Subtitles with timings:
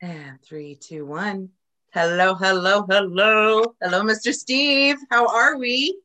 [0.00, 1.50] And three, two, one.
[1.92, 3.74] Hello, hello, hello.
[3.82, 4.32] Hello, Mr.
[4.32, 4.96] Steve.
[5.10, 5.98] How are we?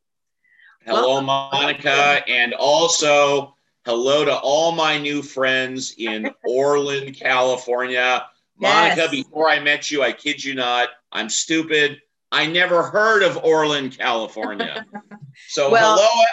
[0.86, 2.22] Hello, Monica.
[2.28, 3.56] And also,
[3.86, 8.26] hello to all my new friends in Orland, California.
[8.58, 9.12] Monica, Yes.
[9.12, 12.02] before I met you, I kid you not, I'm stupid.
[12.32, 14.86] I never heard of Orland, California.
[15.50, 16.24] So, Well- hello.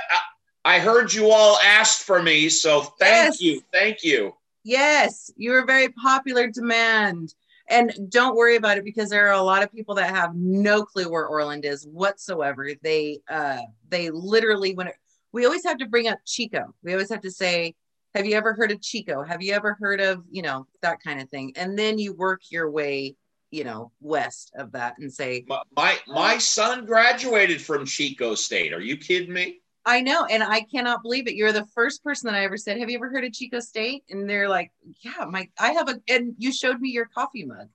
[0.64, 2.48] I, I heard you all asked for me.
[2.48, 3.40] So, thank Yes.
[3.40, 3.62] you.
[3.72, 4.32] Thank you.
[4.62, 7.34] Yes, you're a very popular demand.
[7.72, 10.84] And don't worry about it because there are a lot of people that have no
[10.84, 12.68] clue where Orland is whatsoever.
[12.82, 14.94] They uh they literally when it,
[15.32, 16.74] we always have to bring up Chico.
[16.82, 17.74] We always have to say,
[18.14, 19.22] have you ever heard of Chico?
[19.22, 21.54] Have you ever heard of, you know, that kind of thing.
[21.56, 23.16] And then you work your way,
[23.50, 28.74] you know, west of that and say, My, my, my son graduated from Chico State.
[28.74, 29.61] Are you kidding me?
[29.84, 31.34] I know, and I cannot believe it.
[31.34, 34.04] You're the first person that I ever said, "Have you ever heard of Chico State?"
[34.10, 37.68] And they're like, "Yeah, my I have a." And you showed me your coffee mug.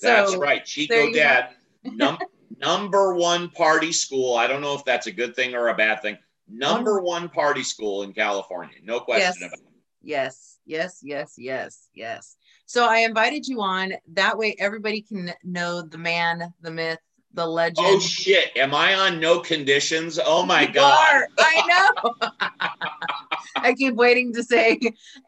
[0.00, 0.64] That's right.
[0.64, 1.10] Chico.
[1.12, 2.18] Dad, num-
[2.58, 4.36] number one party school.
[4.36, 6.18] I don't know if that's a good thing or a bad thing.
[6.48, 7.06] Number mm-hmm.
[7.06, 8.76] one party school in California.
[8.82, 9.48] No question Yes.
[9.48, 9.64] about it.
[10.02, 12.36] Yes, yes, yes, yes, yes.
[12.66, 13.94] So I invited you on.
[14.12, 17.00] That way, everybody can know the man, the myth,
[17.34, 17.86] the legend.
[17.86, 18.56] Oh shit.
[18.56, 20.18] Am I on no conditions?
[20.24, 20.98] Oh my You god.
[21.12, 21.28] are.
[21.38, 22.14] I know.
[23.56, 24.78] I keep waiting to say,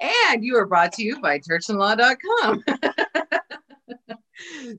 [0.00, 2.64] and you are brought to you by churchandlaw.com.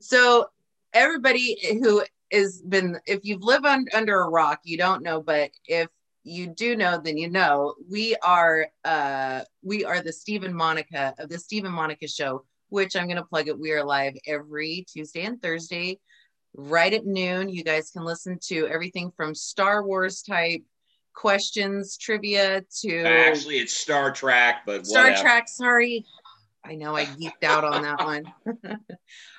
[0.00, 0.46] so,
[0.92, 5.50] everybody who has been, if you've lived un, under a rock, you don't know, but
[5.66, 5.88] if
[6.24, 7.74] you do know, then you know.
[7.90, 13.06] We are, uh, we are the Stephen Monica of the Stephen Monica Show, which I'm
[13.06, 13.58] going to plug it.
[13.58, 15.98] We are live every Tuesday and Thursday
[16.54, 17.48] right at noon.
[17.48, 20.62] You guys can listen to everything from Star Wars type
[21.14, 25.22] questions, trivia to Actually, it's Star Trek, but Star whatever.
[25.22, 25.48] Trek.
[25.48, 26.04] Sorry,
[26.64, 28.32] I know I geeked out on that one.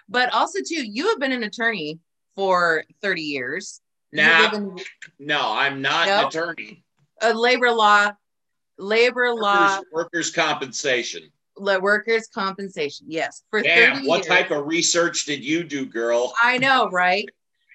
[0.10, 2.00] but also, too, you have been an attorney
[2.36, 3.82] for 30 years.
[4.12, 4.52] Nah.
[4.54, 4.78] in
[5.20, 6.84] No, I'm not an attorney.
[7.22, 8.12] a labor law,
[8.78, 11.32] labor law, Workers, workers compensation.
[11.58, 13.08] Workers' compensation.
[13.10, 14.28] Yes, for Damn, 30 what years.
[14.28, 16.34] type of research did you do, girl?
[16.42, 17.28] I know, right?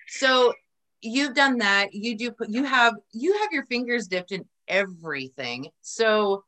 [0.08, 0.52] So
[1.00, 1.92] you've done that.
[1.92, 5.68] You do put you have you have your fingers dipped in everything.
[5.82, 6.44] So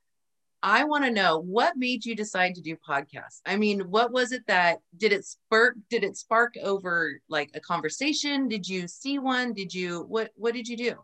[0.63, 3.41] I want to know what made you decide to do podcasts.
[3.47, 7.61] I mean, what was it that did it spark did it spark over like a
[7.61, 8.49] conversation?
[8.49, 9.55] Did you see one?
[9.55, 10.97] Did you what what did you do?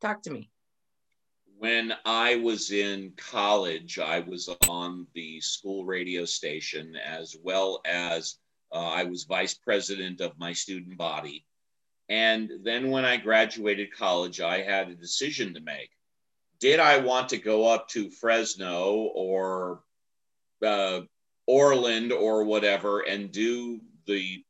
[0.00, 0.50] Talk to me.
[1.58, 8.36] When I was in college, I was on the school radio station as well as
[8.72, 11.46] uh, I was vice president of my student body.
[12.08, 15.90] And then when I graduated college, I had a decision to make.
[16.60, 19.82] Did I want to go up to Fresno or
[20.64, 21.00] uh,
[21.46, 24.42] Orland or whatever and do the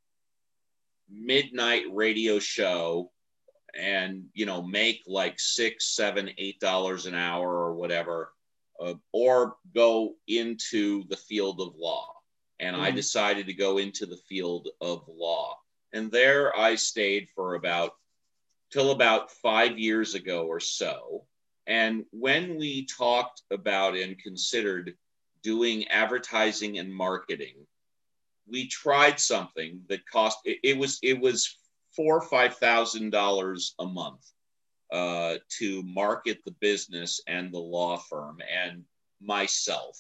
[1.09, 3.11] midnight radio show
[3.79, 8.33] and you know make like six seven eight dollars an hour or whatever
[8.81, 12.13] uh, or go into the field of law.
[12.61, 12.97] And i Mhm.
[12.97, 15.59] decided to go into the field of law.
[15.93, 17.97] And there i stayed for about
[18.71, 21.27] till about five years ago or so.
[21.67, 24.97] And when we talked about and considered
[25.43, 27.67] doing advertising and marketing
[28.49, 31.57] we tried something that cost it, it was it was
[31.97, 34.31] four or five thousand dollars a month
[34.93, 38.85] uh, to market the business and the law firm and
[39.21, 39.99] myself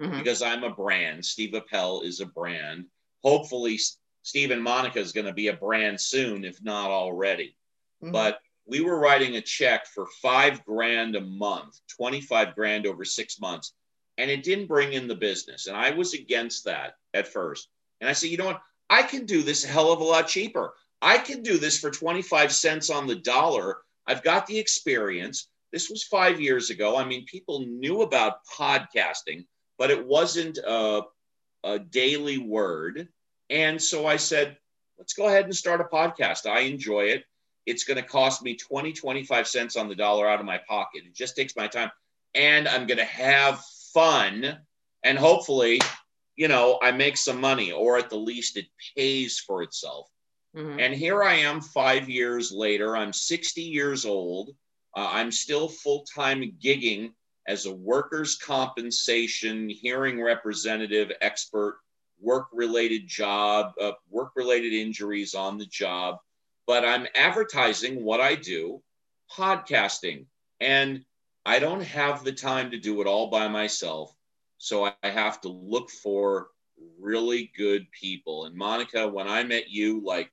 [0.00, 0.18] Mhm.
[0.18, 1.24] because I'm a brand.
[1.24, 2.86] Steve Appell is a brand.
[3.22, 3.78] Hopefully,
[4.22, 7.56] Steve and Monica is going to be a brand soon, if not already.
[8.02, 8.12] Mhm.
[8.12, 13.40] But we were writing a check for five grand a month, 25 grand over six
[13.40, 13.74] months,
[14.16, 15.66] and it didn't bring in the business.
[15.66, 17.68] And I was against that at first.
[18.00, 18.62] And I said, you know what?
[18.88, 20.74] I can do this a hell of a lot cheaper.
[21.02, 23.78] I can do this for 25 cents on the dollar.
[24.06, 25.48] I've got the experience.
[25.72, 26.96] This was five years ago.
[26.96, 29.46] I mean, people knew about podcasting,
[29.78, 31.02] but it wasn't a,
[31.64, 33.08] a daily word.
[33.48, 34.56] And so I said,
[34.98, 36.46] let's go ahead and start a podcast.
[36.46, 37.24] I enjoy it.
[37.66, 41.02] It's going to cost me 20, 25 cents on the dollar out of my pocket.
[41.06, 41.90] It just takes my time.
[42.34, 43.62] And I'm going to have
[43.92, 44.58] fun.
[45.02, 45.80] And hopefully,
[46.36, 50.08] you know, I make some money, or at the least, it pays for itself.
[50.54, 50.80] Mhm.
[50.80, 52.96] And here I am five years later.
[52.96, 54.50] I'm 60 years old.
[54.96, 57.14] Uh, I'm still full time gigging
[57.46, 61.80] as a workers' compensation hearing representative expert,
[62.20, 66.18] work related job, uh, work related injuries on the job.
[66.66, 68.82] But I'm advertising what I do,
[69.30, 70.26] podcasting.
[70.60, 71.04] And
[71.46, 74.14] I don't have the time to do it all by myself.
[74.58, 76.50] So I have to look for
[76.98, 78.44] really good people.
[78.44, 80.30] And Monica, when I met you like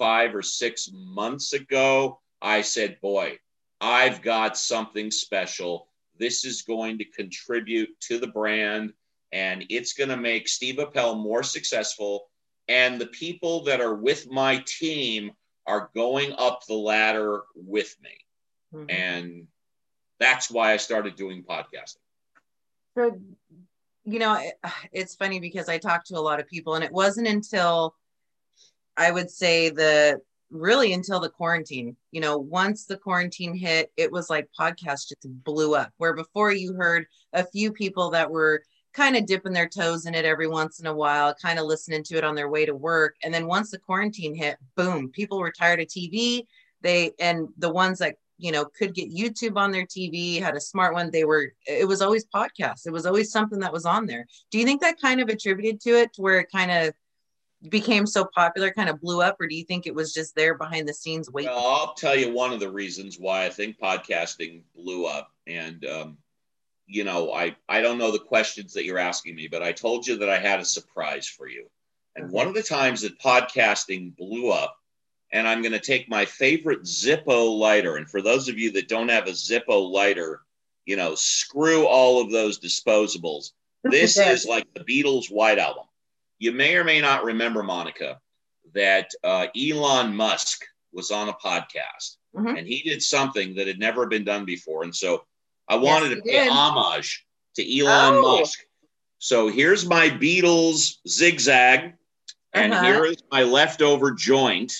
[0.00, 3.38] five or six months ago, I said, Boy,
[3.80, 5.88] I've got something special.
[6.18, 8.94] This is going to contribute to the brand
[9.32, 12.28] and it's going to make Steve Appell more successful.
[12.66, 15.32] And the people that are with my team
[15.66, 18.16] are going up the ladder with me.
[18.74, 18.90] Mm-hmm.
[18.90, 19.46] And
[20.18, 21.96] that's why I started doing podcasting.
[22.96, 23.20] So,
[24.04, 24.54] you know, it,
[24.92, 27.94] it's funny because I talked to a lot of people, and it wasn't until
[29.00, 30.20] I would say the
[30.50, 31.96] really until the quarantine.
[32.10, 35.90] You know, once the quarantine hit, it was like podcast just blew up.
[35.96, 38.62] Where before you heard a few people that were
[38.92, 42.02] kind of dipping their toes in it every once in a while, kind of listening
[42.02, 43.16] to it on their way to work.
[43.24, 46.42] And then once the quarantine hit, boom, people were tired of TV.
[46.82, 50.60] They and the ones that you know could get YouTube on their TV had a
[50.60, 51.10] smart one.
[51.10, 52.86] They were it was always podcasts.
[52.86, 54.26] It was always something that was on there.
[54.50, 56.92] Do you think that kind of attributed to it to where it kind of
[57.68, 60.54] became so popular, kind of blew up, or do you think it was just there
[60.54, 61.50] behind the scenes waiting?
[61.50, 65.84] Well, I'll tell you one of the reasons why I think podcasting blew up, and
[65.84, 66.18] um,
[66.86, 70.06] you know, I, I don't know the questions that you're asking me, but I told
[70.06, 71.66] you that I had a surprise for you.
[72.16, 72.32] And okay.
[72.32, 74.76] one of the times that podcasting blew up,
[75.32, 77.96] and I'm going to take my favorite Zippo lighter.
[77.96, 80.40] And for those of you that don't have a Zippo lighter,
[80.84, 83.52] you know, screw all of those disposables.
[83.84, 85.84] This is like the Beatles' White Album.
[86.40, 88.18] You may or may not remember, Monica,
[88.74, 92.56] that uh, Elon Musk was on a podcast mm-hmm.
[92.56, 94.82] and he did something that had never been done before.
[94.82, 95.24] And so
[95.68, 96.52] I wanted yes, to pay did.
[96.52, 97.26] homage
[97.56, 98.38] to Elon oh.
[98.38, 98.58] Musk.
[99.18, 101.92] So here's my Beatles zigzag,
[102.54, 102.84] and uh-huh.
[102.84, 104.72] here is my leftover joint.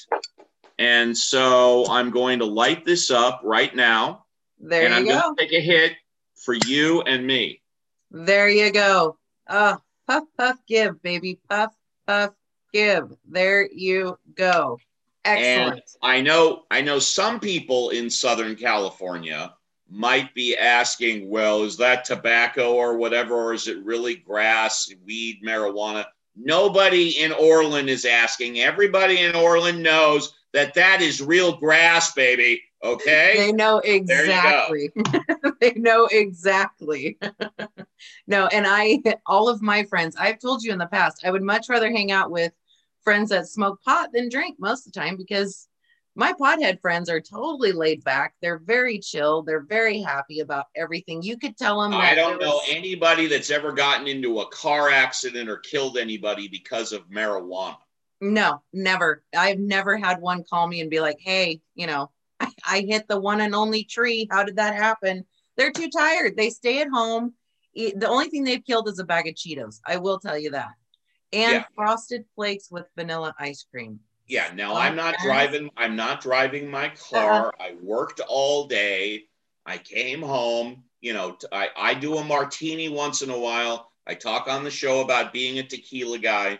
[0.78, 4.24] And so I'm going to light this up right now.
[4.58, 5.20] There and you I'm go.
[5.20, 5.92] going to take a hit
[6.36, 7.60] for you and me.
[8.10, 9.18] There you go.
[9.48, 9.76] Oh,
[10.10, 11.38] puff, puff, give, baby.
[11.48, 11.72] Puff,
[12.06, 12.32] puff,
[12.72, 13.12] give.
[13.28, 14.80] There you go.
[15.24, 15.74] Excellent.
[15.74, 19.54] And I know, I know some people in Southern California
[19.88, 25.42] might be asking, well, is that tobacco or whatever, or is it really grass, weed,
[25.44, 26.04] marijuana?
[26.34, 28.60] Nobody in Orland is asking.
[28.60, 32.62] Everybody in Orland knows that that is real grass, baby.
[32.82, 33.34] Okay.
[33.36, 34.90] They know exactly.
[35.60, 37.18] they know exactly.
[38.26, 41.42] no, and I, all of my friends, I've told you in the past, I would
[41.42, 42.52] much rather hang out with
[43.02, 45.68] friends that smoke pot than drink most of the time because
[46.16, 48.34] my pothead friends are totally laid back.
[48.40, 49.42] They're very chill.
[49.42, 51.22] They're very happy about everything.
[51.22, 51.94] You could tell them.
[51.94, 56.92] I don't know anybody that's ever gotten into a car accident or killed anybody because
[56.92, 57.76] of marijuana.
[58.20, 59.22] No, never.
[59.36, 62.10] I've never had one call me and be like, "Hey, you know,
[62.66, 64.28] I, hit the one and only tree.
[64.30, 65.24] How did that happen?"
[65.56, 66.36] They're too tired.
[66.36, 67.34] They stay at home.
[67.74, 69.80] The only thing they've killed is a bag of Cheetos.
[69.86, 70.70] I will tell you that.
[71.32, 71.64] And yeah.
[71.74, 74.00] frosted flakes with vanilla ice cream.
[74.26, 74.50] Yeah.
[74.54, 75.70] Now I'm not driving.
[75.76, 77.48] I'm not driving my car.
[77.48, 77.50] Uh-huh.
[77.60, 79.24] I worked all day.
[79.66, 80.84] I came home.
[81.00, 83.90] You know, I, I do a martini once in a while.
[84.06, 86.58] I talk on the show about being a tequila guy.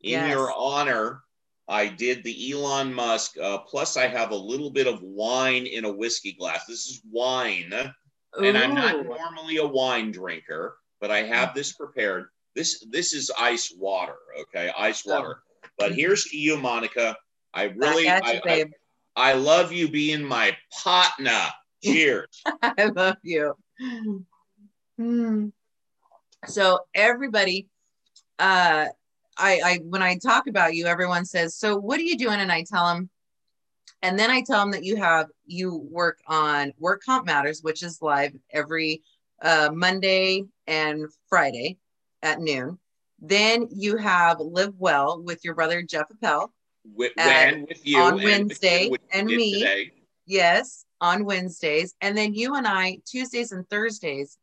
[0.00, 0.30] In yes.
[0.30, 1.22] your honor,
[1.68, 3.38] I did the Elon Musk.
[3.38, 6.66] Uh, plus, I have a little bit of wine in a whiskey glass.
[6.66, 8.44] This is wine, Ooh.
[8.44, 12.26] and I'm not normally a wine drinker, but I have this prepared.
[12.54, 14.16] This this is ice water.
[14.40, 15.14] Okay, ice oh.
[15.14, 15.38] water.
[15.38, 15.68] Oh.
[15.78, 17.16] But here's to you, Monica.
[17.52, 21.46] I really, I, you, I, I, I, love you being my partner.
[21.82, 22.42] Cheers.
[22.62, 23.56] I love you.
[24.98, 25.48] Hmm.
[26.46, 27.68] So everybody,
[28.38, 28.86] uh,
[29.36, 32.52] I, I when I talk about you, everyone says, "So what are you doing?" And
[32.52, 33.10] I tell them,
[34.02, 37.82] and then I tell them that you have you work on Work Comp Matters, which
[37.82, 39.02] is live every
[39.42, 41.78] uh, Monday and Friday
[42.22, 42.78] at noon.
[43.20, 46.52] Then you have Live Well with your brother Jeff Appell.
[46.94, 49.60] With, and with you on Wednesday with and me.
[49.60, 49.92] Today.
[50.26, 54.38] Yes, on Wednesdays, and then you and I Tuesdays and Thursdays.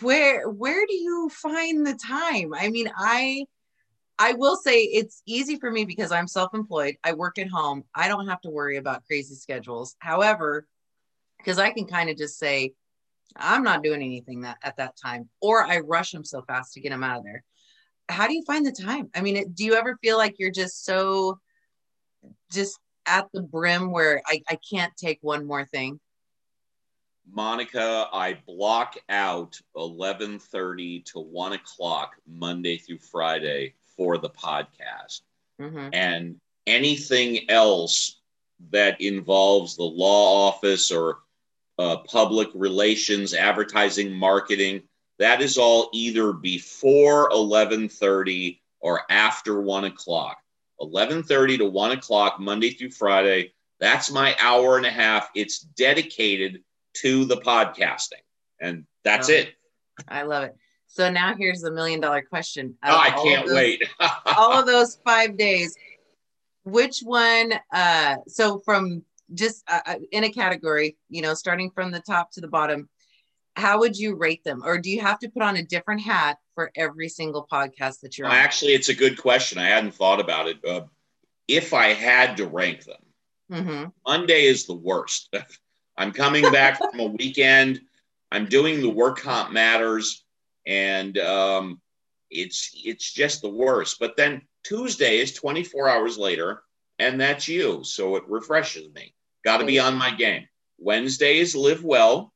[0.00, 2.54] Where where do you find the time?
[2.54, 3.44] I mean, I
[4.18, 6.96] I will say it's easy for me because I'm self-employed.
[7.02, 7.84] I work at home.
[7.94, 9.96] I don't have to worry about crazy schedules.
[9.98, 10.66] However,
[11.38, 12.72] because I can kind of just say,
[13.36, 16.80] I'm not doing anything that at that time, or I rush them so fast to
[16.80, 17.44] get them out of there
[18.08, 19.10] how do you find the time?
[19.14, 21.38] I mean, do you ever feel like you're just so
[22.52, 26.00] just at the brim where I, I can't take one more thing?
[27.30, 35.22] Monica, I block out 11:30 to 1 o'clock Monday through Friday for the podcast.
[35.60, 35.88] Mm-hmm.
[35.92, 36.36] And
[36.66, 38.20] anything else
[38.70, 41.18] that involves the law office or
[41.78, 44.82] uh, public relations, advertising, marketing,
[45.18, 50.38] that is all either before 11:30 or after one o'clock.
[50.80, 53.52] 11:30 to one o'clock Monday through Friday.
[53.80, 55.28] That's my hour and a half.
[55.34, 56.62] It's dedicated
[56.98, 58.22] to the podcasting,
[58.60, 59.54] and that's it.
[60.08, 60.56] I love it.
[60.94, 62.76] So now here's the million dollar question.
[62.84, 63.82] Oh, I can't those- wait.
[64.38, 65.74] all of those five days,
[66.62, 67.52] which one?
[67.72, 69.02] Uh, so from
[69.34, 72.88] just uh, uh, in a category, you know, starting from the top to the bottom,
[73.56, 74.62] how would you rate them?
[74.64, 78.16] Or do you have to put on a different hat for every single podcast that
[78.16, 78.42] you're Well, on?
[78.44, 79.58] actually, it's a good question.
[79.58, 80.64] I hadn't thought about it.
[80.64, 80.82] Uh,
[81.48, 82.96] if I had to rank them,
[83.64, 85.34] hmm Monday is the worst.
[85.96, 87.80] I'm coming back from a weekend.
[88.30, 90.23] I'm doing the work comp matters,
[90.66, 91.80] and um,
[92.30, 93.98] it's it's just the worst.
[93.98, 96.62] But then Tuesday is 24 hours later,
[96.98, 99.14] and that's you, so it refreshes me.
[99.44, 100.46] Got to be on my game.
[100.78, 102.32] Wednesday is live well,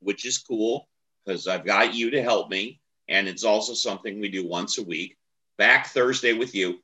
[0.00, 0.88] which is cool
[1.24, 4.84] because I've got you to help me, and it's also something we do once a
[4.84, 5.16] week.
[5.58, 6.78] Back Thursday with you.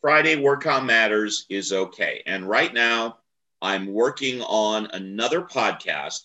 [0.00, 3.18] Friday work on matters is okay, and right now
[3.62, 6.20] I'm working on another podcast,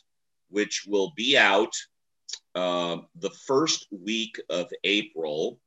[0.49, 1.73] which will be out
[2.55, 5.59] uh, the first week of April.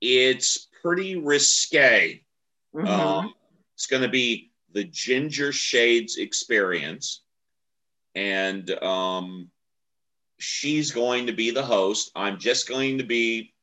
[0.00, 2.22] It's pretty risque.
[2.74, 2.86] Mhm.
[2.86, 3.34] Um,
[3.74, 7.22] it's going to be the Ginger Shades Experience,
[8.14, 9.50] and um,
[10.38, 12.10] she's going to be the host.
[12.14, 13.54] I'm just going to be,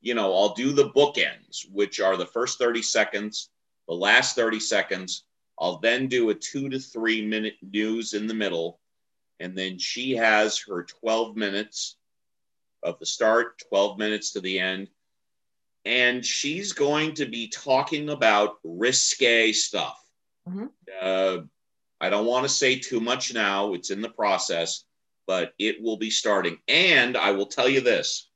[0.00, 3.50] you know, I'll do the bookends, which are the first 30 seconds,
[3.88, 5.24] the last 30 seconds.
[5.58, 8.80] I'll then do a two to three minute news in the middle,
[9.40, 11.96] and then she has her 12 minutes
[12.82, 14.88] of the start, 12 minutes to the end
[15.84, 19.98] and she's going to be talking about risque stuff.
[20.48, 20.70] Mhm.
[21.00, 21.42] Uh,
[22.00, 24.84] I don't want to say too much now, it's in the process,
[25.26, 26.60] but it will be starting.
[26.68, 28.26] And I will tell you this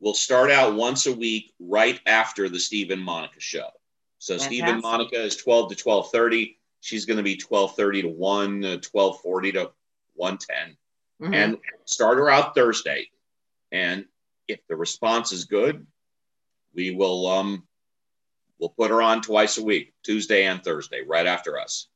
[0.00, 3.70] we'll start out once a week right after the Stephen Monica show.
[4.18, 4.82] So Stephen Fantastic.
[4.82, 6.58] Monica is 12 to 12:30.
[6.82, 9.72] She's going to be 12:30 to 1, uh, 12:40 to
[10.14, 10.76] 110
[11.20, 11.34] Mhm.
[11.34, 13.08] and start her out Thursday.
[13.70, 14.06] And
[14.48, 15.86] if the response is good,
[16.74, 17.66] we will um
[18.58, 21.88] we'll put her on twice a week, Tuesday and Thursday, right after us.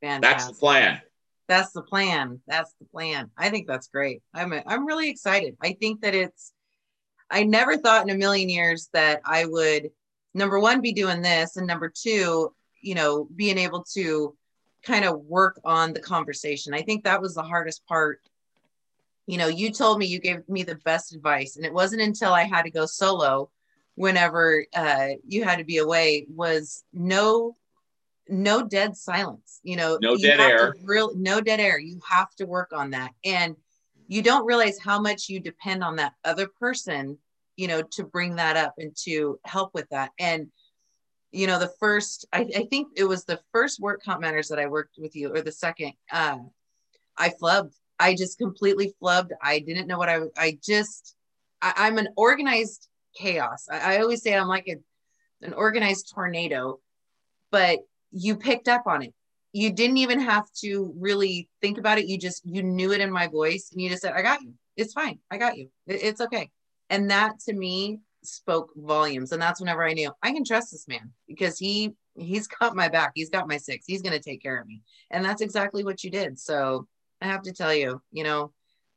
[0.00, 1.00] That's the plan.
[1.48, 2.42] That's the plan.
[2.46, 3.30] That's the plan.
[3.38, 4.22] I think that's great.
[4.34, 5.56] I'm I'm really excited.
[5.62, 6.52] I think that it's
[7.30, 9.90] I never thought in a million years that I would
[10.34, 14.36] number one be doing this and number two, you know, being able to
[14.82, 16.74] kind of work on the conversation.
[16.74, 18.20] I think that was the hardest part.
[19.26, 22.32] You know, you told me you gave me the best advice and it wasn't until
[22.32, 23.50] I had to go solo
[23.96, 27.56] whenever uh you had to be away was no
[28.28, 30.74] no dead silence you know No you dead air.
[30.82, 33.54] real no dead air you have to work on that and
[34.08, 37.16] you don't realize how much you depend on that other person
[37.56, 40.48] you know to bring that up and to help with that and
[41.34, 44.58] you know the first i, I think it was the first work comp matters that
[44.58, 46.38] i worked with you or the second uh,
[47.18, 47.74] i flubbed.
[47.98, 49.30] I just completely flubbed.
[49.40, 51.16] I didn't know what i i just
[51.60, 53.66] I, i'm an organized chaos.
[53.70, 54.76] I, I always say i'm like a,
[55.46, 56.80] an organized tornado
[57.50, 59.14] but you picked up on it.
[59.52, 62.06] You didn't even have to really think about it.
[62.06, 64.54] You just you knew it in my voice and you just said i got you.
[64.76, 65.18] It's fine.
[65.30, 65.68] I got you.
[65.86, 66.50] It- it's okay.
[66.90, 70.88] And that to me spoke volumes and that's whenever i knew i can trust this
[70.88, 73.12] man because he he's got my back.
[73.14, 73.84] He's got my six.
[73.86, 74.82] He's going to take care of me.
[75.10, 76.38] And that's exactly what you did.
[76.38, 76.86] So
[77.20, 78.52] i have to tell you you know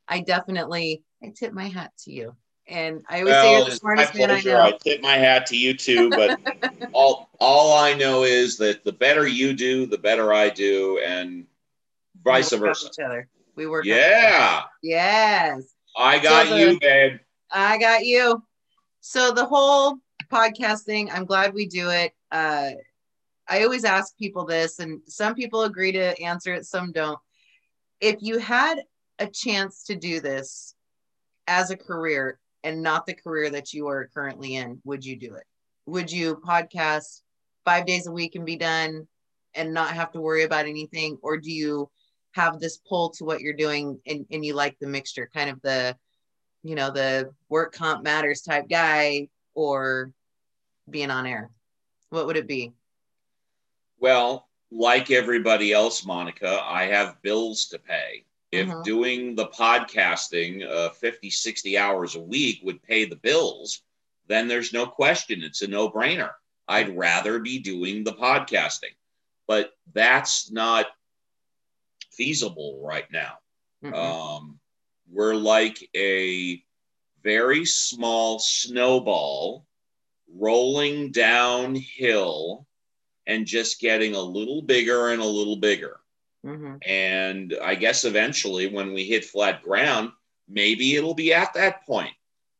[0.08, 2.34] i definitely i tip my hat to you.
[2.66, 4.60] And i always say you're the smartest man i know.
[4.60, 6.38] I tip my hat to you too, but
[6.92, 11.46] all all I know is that the better you do, the better I do, and
[12.22, 12.88] vice we versa.
[12.88, 13.28] each other.
[13.54, 13.84] We work.
[13.86, 15.64] Yeah, yes.
[15.96, 17.18] I got you, babe.
[17.50, 18.42] I got you.
[19.10, 19.96] So the whole
[20.30, 22.12] podcast thing, I'm glad we do it.
[22.30, 22.72] Uh,
[23.48, 27.18] I always ask people this, and some people agree to answer it, some don't.
[28.02, 28.82] If you had
[29.18, 30.74] a chance to do this
[31.46, 35.36] as a career and not the career that you are currently in, would you do
[35.36, 35.44] it?
[35.86, 37.22] Would you podcast
[37.64, 39.08] five days a week and be done
[39.54, 41.16] and not have to worry about anything?
[41.22, 41.88] Or do you
[42.32, 45.62] have this pull to what you're doing and, and you like the mixture, kind of
[45.62, 45.96] the
[46.62, 50.12] you know, the work comp matters type guy or
[50.88, 51.50] being on air?
[52.10, 52.72] What would it be?
[53.98, 58.24] Well, like everybody else, Monica, I have bills to pay.
[58.50, 58.84] If Mhm.
[58.84, 63.82] doing the podcasting uh, 50, 60 hours a week would pay the bills,
[64.26, 65.42] then there's no question.
[65.42, 66.32] It's a no brainer.
[66.66, 68.94] I'd rather be doing the podcasting,
[69.46, 70.86] but that's not
[72.10, 73.38] feasible right now.
[73.82, 73.94] Mm-mm.
[73.94, 74.57] Um,
[75.10, 76.62] we're like a
[77.22, 79.66] very small snowball
[80.34, 82.66] rolling downhill
[83.26, 86.00] and just getting a little bigger and a little bigger.
[86.44, 86.76] Mm-hmm.
[86.86, 90.10] And I guess eventually, when we hit flat ground,
[90.48, 92.12] maybe it'll be at that point.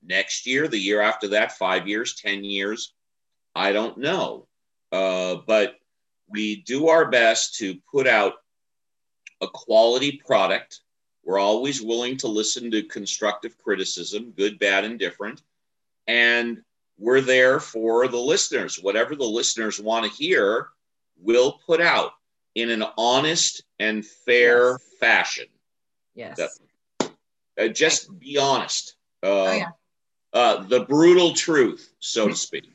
[0.03, 2.93] Next year, the year after that, five years, 10 years,
[3.55, 4.47] I don't know.
[4.93, 5.77] Uh, but
[6.29, 8.35] we do our best to put out
[9.41, 10.81] a quality product.
[11.29, 15.43] We're always willing to listen to constructive criticism, good, bad, and different.
[16.07, 16.63] And
[16.99, 18.77] we're there for the listeners.
[18.81, 20.69] Whatever the listeners want to hear,
[21.21, 22.13] we'll put out
[22.55, 24.81] in an honest and fair yes.
[25.01, 25.45] fashion.
[26.15, 26.41] Yes.
[27.61, 28.97] uh, just be honest.
[29.23, 29.71] Uh, oh, yeah.
[30.33, 32.65] Uh, the brutal truth, so to speak.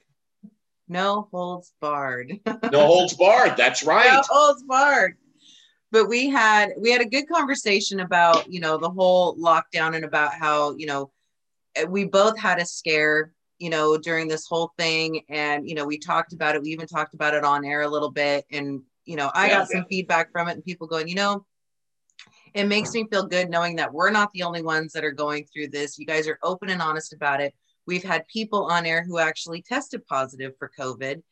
[0.89, 2.39] No holds barred.
[2.45, 3.55] no holds barred.
[3.57, 4.11] That's right.
[4.11, 5.15] No holds barred.
[5.93, 10.03] But we had we had a good conversation about you know the whole lockdown and
[10.03, 11.11] about how you know
[11.87, 15.21] we both had a scare you know during this whole thing.
[15.29, 16.61] And you know we talked about it.
[16.63, 18.45] We even talked about it on air a little bit.
[18.51, 19.79] And you know i yeah, got yeah.
[19.79, 21.45] some feedback from it and people going you know
[22.53, 25.45] it makes me feel good knowing that we're not the only ones that are going
[25.45, 25.97] through this.
[25.97, 27.53] You guys are open and honest about it.
[27.87, 31.23] We've had people on air who actually tested positive for covid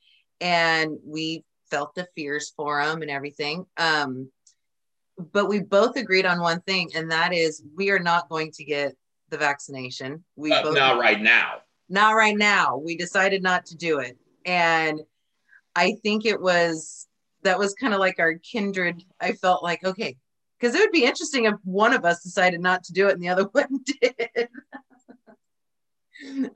[0.41, 3.65] and we felt the fears for them and everything.
[3.77, 4.29] Um,
[5.31, 8.63] but we both agreed on one thing and that is we are not going to
[8.63, 8.95] get
[9.29, 11.59] the vaccination we uh, both not right now
[11.89, 15.01] not right now we decided not to do it and
[15.75, 17.07] i think it was
[17.43, 19.03] that was kind of like our kindred.
[19.19, 20.17] I felt like, okay,
[20.59, 23.23] because it would be interesting if one of us decided not to do it and
[23.23, 24.49] the other one did.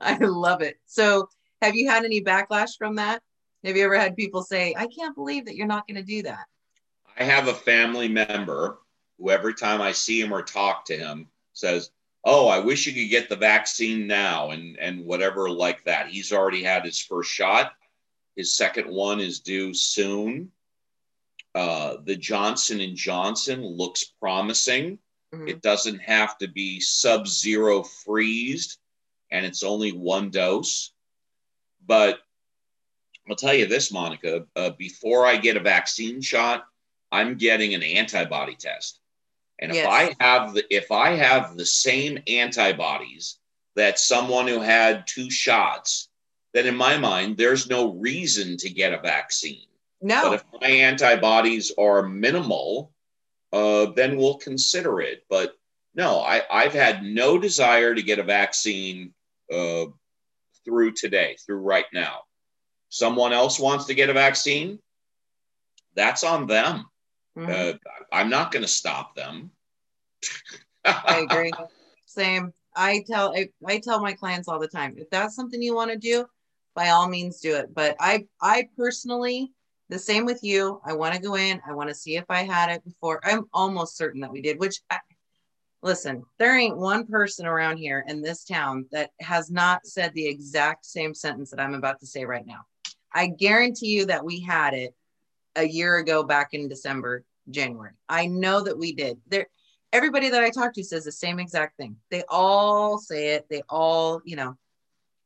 [0.00, 0.76] I love it.
[0.86, 1.28] So,
[1.62, 3.22] have you had any backlash from that?
[3.64, 6.22] Have you ever had people say, I can't believe that you're not going to do
[6.22, 6.44] that?
[7.16, 8.78] I have a family member
[9.18, 11.90] who, every time I see him or talk to him, says,
[12.24, 16.08] Oh, I wish you could get the vaccine now and, and whatever like that.
[16.08, 17.72] He's already had his first shot.
[18.34, 20.50] His second one is due soon.
[21.54, 24.98] Uh, the Johnson and Johnson looks promising.
[25.32, 25.48] Mm-hmm.
[25.48, 28.78] It doesn't have to be sub-zero freezed,
[29.30, 30.92] and it's only one dose.
[31.86, 32.18] But
[33.28, 34.46] I'll tell you this, Monica.
[34.54, 36.66] Uh, before I get a vaccine shot,
[37.12, 39.00] I'm getting an antibody test,
[39.60, 39.84] and yes.
[39.84, 43.38] if I have the if I have the same antibodies
[43.76, 46.08] that someone who had two shots,
[46.54, 49.66] then in my mind, there's no reason to get a vaccine.
[50.00, 50.30] No.
[50.30, 52.92] But if my antibodies are minimal,
[53.52, 55.24] uh, then we'll consider it.
[55.28, 55.54] But
[55.94, 59.12] no, I, I've had no desire to get a vaccine
[59.52, 59.86] uh,
[60.64, 62.20] through today, through right now.
[62.88, 64.78] Someone else wants to get a vaccine,
[65.94, 66.84] that's on them.
[67.36, 67.76] Mm-hmm.
[67.76, 69.50] Uh, I'm not going to stop them.
[70.84, 71.52] I agree.
[72.06, 72.52] Same.
[72.74, 75.90] I tell I, I tell my clients all the time if that's something you want
[75.90, 76.26] to do,
[76.74, 77.74] by all means do it.
[77.74, 79.52] But I I personally
[79.88, 80.80] the same with you.
[80.84, 81.60] I want to go in.
[81.66, 83.20] I want to see if I had it before.
[83.24, 84.98] I'm almost certain that we did, which I,
[85.82, 90.26] listen, there ain't one person around here in this town that has not said the
[90.26, 92.62] exact same sentence that I'm about to say right now.
[93.12, 94.94] I guarantee you that we had it
[95.56, 97.92] a year ago back in December, January.
[98.08, 99.18] I know that we did.
[99.28, 99.46] There
[99.92, 101.96] everybody that I talk to says the same exact thing.
[102.10, 103.46] They all say it.
[103.48, 104.56] They all, you know,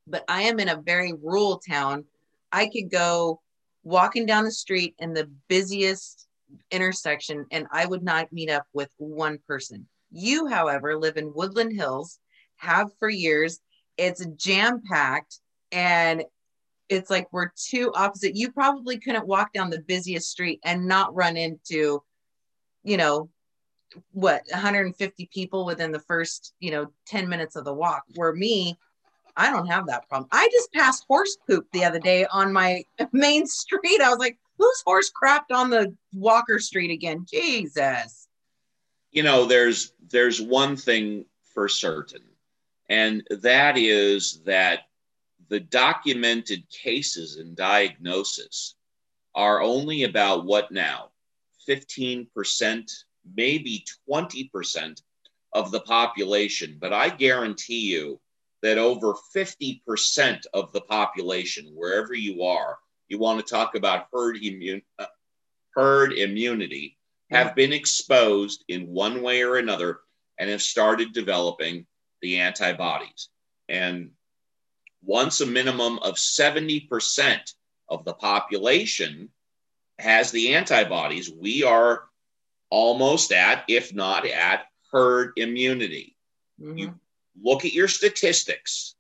[0.06, 2.04] but I am in a very rural town.
[2.52, 3.40] I could go
[3.82, 6.26] walking down the street in the busiest
[6.70, 9.86] intersection and I would not meet up with one person.
[10.12, 12.18] You, however, live in Woodland Hills,
[12.56, 13.60] have for years.
[13.96, 15.38] It's jam packed
[15.72, 16.24] and
[16.90, 18.36] it's like we're two opposite.
[18.36, 22.02] You probably couldn't walk down the busiest street and not run into,
[22.82, 23.30] you know,
[24.12, 28.02] what 150 people within the first, you know, 10 minutes of the walk.
[28.16, 28.76] Where me,
[29.36, 30.28] I don't have that problem.
[30.32, 34.00] I just passed horse poop the other day on my main street.
[34.00, 37.24] I was like, whose horse crapped on the Walker Street again?
[37.30, 38.28] Jesus.
[39.12, 41.24] You know, there's there's one thing
[41.54, 42.22] for certain,
[42.88, 44.80] and that is that
[45.50, 48.76] the documented cases and diagnosis
[49.34, 51.10] are only about what now?
[51.68, 53.04] 15%,
[53.36, 55.02] maybe 20%
[55.52, 56.78] of the population.
[56.80, 58.20] But I guarantee you
[58.62, 64.36] that over 50% of the population, wherever you are, you want to talk about herd,
[64.36, 65.06] immune, uh,
[65.74, 66.96] herd immunity,
[67.30, 70.00] have been exposed in one way or another
[70.38, 71.86] and have started developing
[72.22, 73.28] the antibodies.
[73.68, 74.10] And
[75.02, 77.54] once a minimum of 70%
[77.88, 79.30] of the population
[79.98, 82.04] has the antibodies, we are
[82.70, 86.16] almost at, if not at, herd immunity.
[86.60, 86.78] Mhm.
[86.78, 87.00] You
[87.40, 88.94] look at your statistics.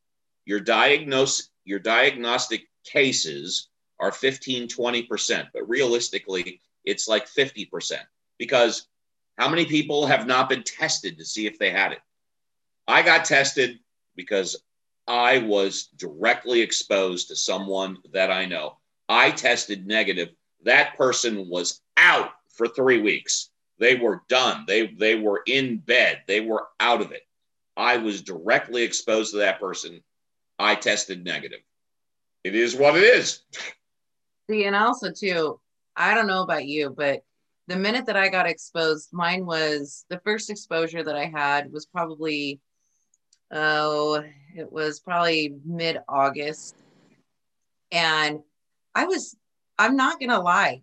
[0.44, 3.68] Your diagnose your diagnostic cases
[4.00, 8.00] are 15, 20%, but realistically, it's like 50%
[8.38, 8.88] because
[9.36, 12.00] how many people have not been tested to see if they had it?
[12.88, 13.78] I got tested
[14.16, 14.62] because
[15.10, 18.76] I was directly exposed to someone that I know.
[19.08, 20.28] I tested negative.
[20.62, 23.50] That person was out for three weeks.
[23.80, 24.64] They were done.
[24.68, 26.20] They they were in bed.
[26.28, 27.22] They were out of it.
[27.76, 30.00] I was directly exposed to that person.
[30.60, 31.60] I tested negative.
[32.44, 33.40] It is what it is.
[34.48, 35.58] See, and also too,
[35.96, 37.24] I don't know about you, but
[37.66, 41.86] the minute that I got exposed, mine was the first exposure that I had was
[41.86, 42.60] probably,
[43.50, 46.76] oh, it was probably mid August.
[47.92, 48.40] And
[48.94, 49.36] I was,
[49.78, 50.82] I'm not going to lie,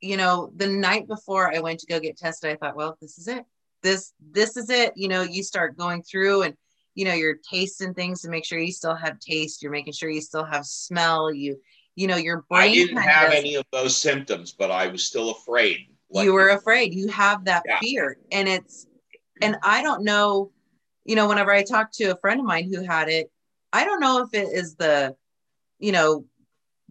[0.00, 3.18] you know, the night before I went to go get tested, I thought, well, this
[3.18, 3.44] is it.
[3.82, 4.92] This, this is it.
[4.96, 6.54] You know, you start going through and,
[6.94, 9.62] you know, you're tasting things to make sure you still have taste.
[9.62, 11.32] You're making sure you still have smell.
[11.32, 11.58] You,
[11.96, 12.70] you know, your brain.
[12.70, 15.88] I didn't have does- any of those symptoms, but I was still afraid.
[16.10, 17.80] Like- you were afraid you have that Yeah.
[17.80, 19.44] fear and it's mm-hmm.
[19.44, 20.52] and i don't know
[21.04, 23.30] you know whenever i talked to a friend of mine who had it
[23.72, 25.14] i don't know if it is the
[25.78, 26.24] you know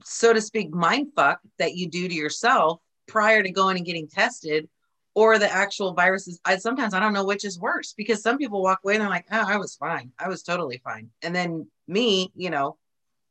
[0.03, 4.07] so to speak mind fuck that you do to yourself prior to going and getting
[4.07, 4.67] tested
[5.15, 6.39] or the actual viruses.
[6.43, 9.09] I sometimes i don't know which is worse because some people walk away and they're
[9.09, 10.11] like oh i was fine.
[10.19, 11.09] I was totally fine.
[11.21, 12.77] And then me you know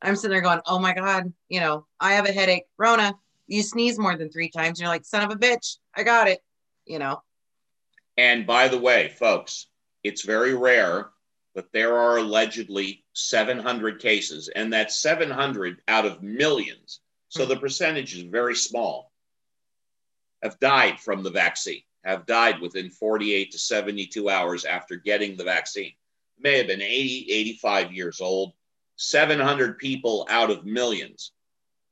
[0.00, 2.64] i'm sitting there going oh my god you know i have a headache.
[2.78, 3.14] Rona
[3.48, 4.80] you sneeze more than three times.
[4.80, 6.40] You're like son of a bitch i got it
[6.86, 7.22] you know?
[8.16, 9.68] And by the way, folks,
[10.02, 11.08] it's very rare,
[11.54, 17.00] but there are allegedly 700 cases, and that's 700 out of millions.
[17.28, 19.12] So the percentage is very small.
[20.42, 25.44] Have died from the vaccine, have died within 48 to 72 hours after getting the
[25.44, 25.92] vaccine.
[26.38, 28.52] May have been 80, 85 years old.
[28.96, 31.32] 700 people out of millions,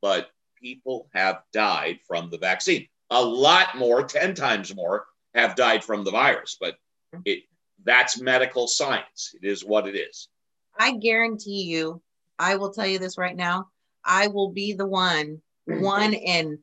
[0.00, 2.86] but people have died from the vaccine.
[3.10, 6.76] A lot more, 10 times more, have died from the virus, but
[7.24, 7.44] it
[7.84, 9.34] that's medical science.
[9.40, 10.28] It is what it is.
[10.78, 12.00] I guarantee you,
[12.38, 13.68] I will tell you this right now.
[14.04, 15.82] I will be the one, mm-hmm.
[15.82, 16.58] one in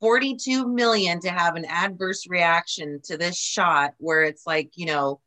[0.00, 5.20] 42 million to have an adverse reaction to this shot where it's like, you know,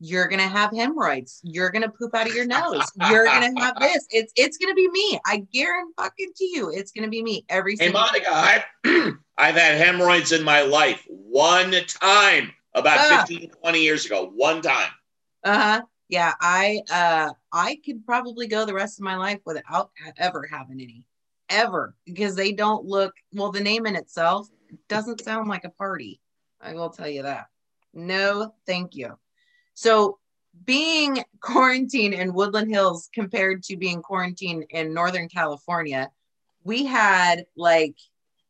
[0.00, 4.06] you're gonna have hemorrhoids, you're gonna poop out of your nose, you're gonna have this.
[4.10, 5.18] It's it's gonna be me.
[5.26, 8.64] I guarantee fucking to you, it's gonna be me every Hey, single Monica, I,
[9.38, 13.24] I've had hemorrhoids in my life one time about Ah.
[13.26, 14.30] 15, 20 years ago.
[14.34, 14.90] One time.
[15.44, 15.82] Uh-huh.
[16.08, 20.80] Yeah, I uh I could probably go the rest of my life without ever having
[20.80, 21.04] any.
[21.50, 21.94] Ever.
[22.04, 24.48] Because they don't look well, the name in itself
[24.88, 26.20] doesn't sound like a party.
[26.60, 27.46] I will tell you that.
[27.94, 29.18] No, thank you.
[29.74, 30.18] So
[30.64, 36.10] being quarantined in Woodland Hills compared to being quarantined in Northern California,
[36.64, 37.96] we had like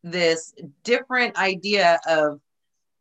[0.02, 0.54] this
[0.85, 2.40] different idea of,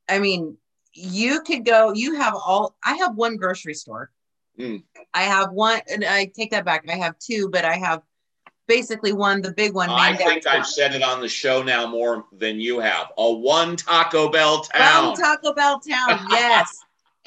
[0.09, 0.57] I mean,
[0.97, 4.11] you could go, you have all, I have one grocery store.
[4.59, 4.83] Mm.
[5.13, 6.85] I have one, and I take that back.
[6.89, 8.01] I have two, but I have
[8.67, 9.89] basically one, the big one.
[9.89, 13.11] I think I've said it on the show now more than you have.
[13.19, 15.15] A one Taco Bell town.
[15.15, 16.75] Taco Bell town, yes.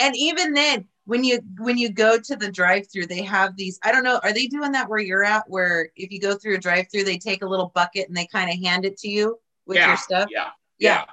[0.00, 3.78] and even then, when you when you go to the drive-through, they have these.
[3.84, 5.48] I don't know, are they doing that where you're at?
[5.48, 8.50] Where if you go through a drive-through, they take a little bucket and they kind
[8.50, 10.28] of hand it to you with yeah, your stuff.
[10.32, 10.48] yeah,
[10.80, 11.04] Yeah.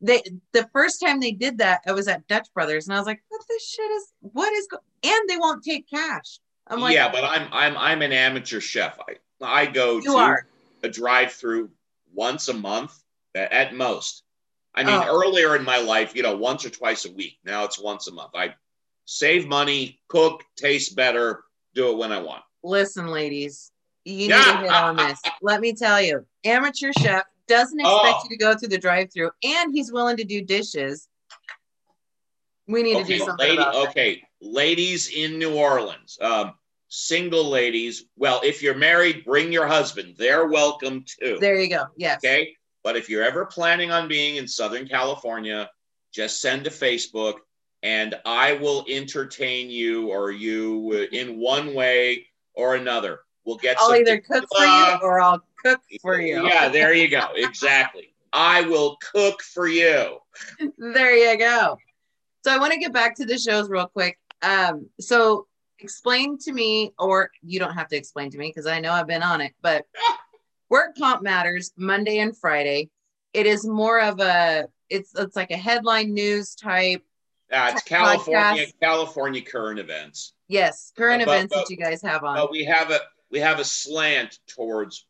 [0.00, 3.06] They the first time they did that, I was at Dutch Brothers, and I was
[3.06, 4.12] like, "What this shit is?
[4.20, 4.78] What is?" Go-?
[5.02, 6.38] And they won't take cash.
[6.66, 8.98] I'm like, yeah, but I'm I'm I'm an amateur chef.
[9.08, 10.46] I I go to are.
[10.82, 11.70] a drive-through
[12.12, 12.92] once a month
[13.34, 14.22] at most.
[14.74, 15.06] I mean, Oh.
[15.08, 17.38] earlier in my life, you know, once or twice a week.
[17.44, 18.32] Now it's once a month.
[18.34, 18.54] I
[19.06, 22.42] save money, cook, taste better, do it when I want.
[22.62, 23.70] Listen, ladies,
[24.04, 25.20] you need to hit on this.
[25.40, 28.20] Let me tell you, amateur chef doesn't expect Oh.
[28.24, 31.08] you to go through the drive-through, and he's willing to do dishes.
[32.66, 33.88] We need to do something lady, about that.
[33.90, 36.54] okay, ladies in New Orleans, um,
[36.88, 38.04] single ladies.
[38.16, 40.16] Well, if you're married, bring your husband.
[40.18, 41.38] They're welcome too.
[41.40, 41.84] There you go.
[41.96, 42.18] Yes.
[42.18, 42.56] Okay.
[42.82, 45.70] But if you're ever planning on being in Southern California,
[46.12, 47.34] just send to Facebook
[47.82, 53.20] and I will entertain you or you in one way or another.
[53.44, 56.46] We'll get I'll either cook for you or I'll cook for you.
[56.46, 57.28] Yeah, there you go.
[57.34, 58.14] Exactly.
[58.32, 60.18] I will cook for you.
[60.78, 61.78] there you go.
[62.44, 64.18] So I want to get back to the shows real quick.
[64.42, 65.46] Um, so
[65.78, 69.06] explain to me, or you don't have to explain to me because I know I've
[69.06, 69.84] been on it, but
[70.70, 72.90] work comp matters Monday and Friday.
[73.32, 77.02] It is more of a it's it's like a headline news type.
[77.52, 77.86] Uh, it's Podcast.
[77.86, 80.32] California, California current events.
[80.48, 82.36] Yes, current But- events but- that you guys have on.
[82.36, 83.00] But we have a
[83.30, 85.06] we have a slant towards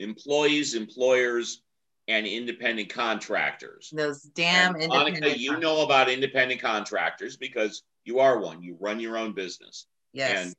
[0.00, 1.62] employees, employers,
[2.08, 3.90] and independent contractors.
[3.94, 5.20] Those damn And independent.
[5.22, 8.62] Monica, you know about independent contractors because you are one.
[8.62, 9.86] You run your own business.
[10.12, 10.46] Yes.
[10.46, 10.54] And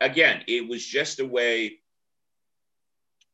[0.00, 1.78] again, it was just a way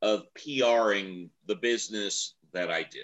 [0.02, 3.02] of PRing the business that I do.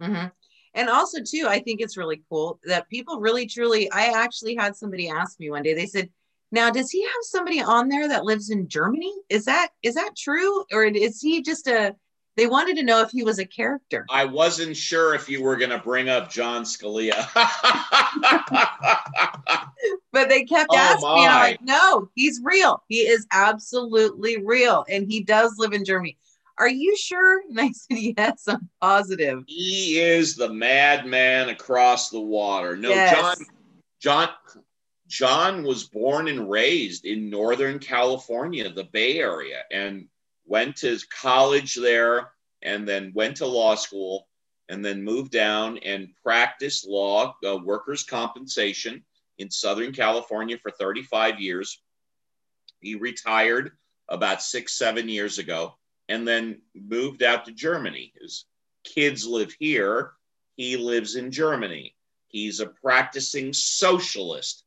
[0.00, 0.26] hmm
[0.74, 3.90] And also, too, I think it's really cool that people really, truly.
[3.92, 5.74] I actually had somebody ask me one day.
[5.74, 6.10] They said,
[6.52, 9.12] "Now, does he have somebody on there that lives in Germany?
[9.28, 11.94] Is that is that true, or is he just a?"
[12.36, 14.06] They wanted to know if he was a character.
[14.08, 17.26] I wasn't sure if you were going to bring up John Scalia.
[20.12, 21.48] But they kept Oh, asking me, and I'm my.
[21.50, 22.82] like, "No, he's real.
[22.88, 26.18] He is absolutely real, and he does live in Germany."
[26.58, 27.42] Are you sure?
[27.48, 32.76] And I said, "Yes, I'm positive." he is the madman across the water.
[32.76, 33.38] No, Yes.
[34.00, 34.28] John John
[35.10, 40.06] John was born and raised in Northern California, the Bay Area, and
[40.46, 42.30] went to college there
[42.62, 44.28] and then went to law school
[44.68, 49.04] and then moved down and practiced law, uh, workers' compensation
[49.38, 51.82] in Southern California for 35 years.
[52.78, 53.72] He retired
[54.08, 55.74] about six, seven years ago
[56.08, 58.12] and then moved out to Germany.
[58.20, 58.44] His
[58.84, 60.12] kids live here.
[60.54, 61.96] He lives in Germany.
[62.28, 64.62] He's a practicing socialist.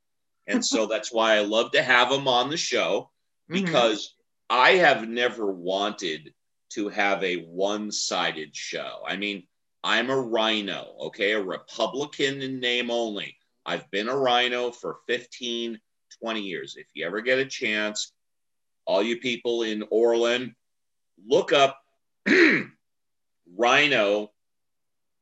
[0.48, 3.12] And so that's why I love to have him on the show
[3.50, 3.66] Mhm.
[3.66, 4.16] because
[4.50, 6.34] I have never wanted
[6.72, 9.04] to have a one sided show.
[9.08, 9.48] I mean,
[9.84, 13.38] I'm a rhino, okay, a Republican in name only.
[13.66, 15.80] I've been a rhino for 15,
[16.20, 16.76] 20 years.
[16.78, 18.14] If you ever get a chance,
[18.86, 20.56] all you people in Orland,
[21.26, 21.80] look up
[23.58, 24.32] Rhino,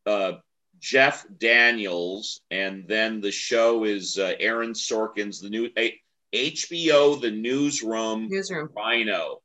[0.06, 0.34] uh,
[0.82, 6.00] Jeff Daniels, and then the show is uh, Aaron Sorkin's the new a,
[6.34, 8.70] HBO, the newsroom, newsroom.
[8.76, 9.42] Rhino,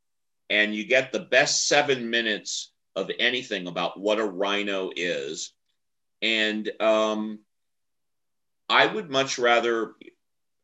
[0.48, 5.52] and you get the best seven minutes of anything about what a rhino is.
[6.22, 7.40] And um,
[8.68, 9.94] I would much rather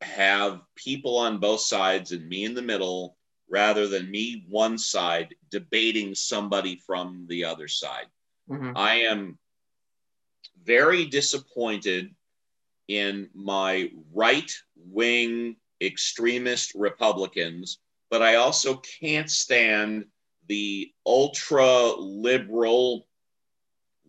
[0.01, 3.17] have people on both sides and me in the middle
[3.51, 8.07] rather than me one side debating somebody from the other side.
[8.49, 8.73] Mhm.
[8.75, 9.39] I am
[10.65, 12.15] very disappointed
[12.89, 17.79] in my right wing extremist Republicans,
[18.11, 20.05] but I also can't stand
[20.49, 23.07] the ultra liberal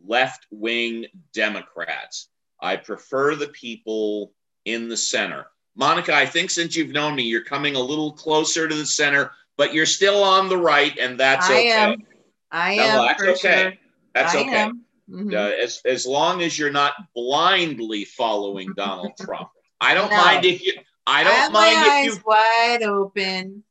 [0.06, 2.30] left wing Democrats.
[2.62, 4.34] I prefer the people
[4.66, 5.48] in the center.
[5.76, 9.32] Monica, I think since you've known me, you're coming a little closer to the center,
[9.58, 11.72] but you're still on the right, and that's I okay.
[11.72, 11.96] am.
[12.52, 13.06] I No, am.
[13.08, 13.62] that's okay.
[13.64, 13.74] Sure.
[14.14, 14.56] That's I okay.
[14.56, 14.83] am.
[15.10, 15.34] Mhm.
[15.34, 19.50] Uh, as, as long as you're not blindly following Donald Trump.
[19.82, 20.18] I don't No.
[20.18, 20.74] mind if you
[21.06, 23.64] I I don't have mind my if eyes you wide open.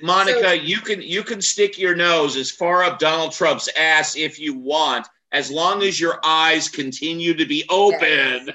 [0.00, 4.16] Monica, So- you can you can stick your nose as far up Donald Trump's ass
[4.16, 8.50] if you want, as long as your eyes continue to be open.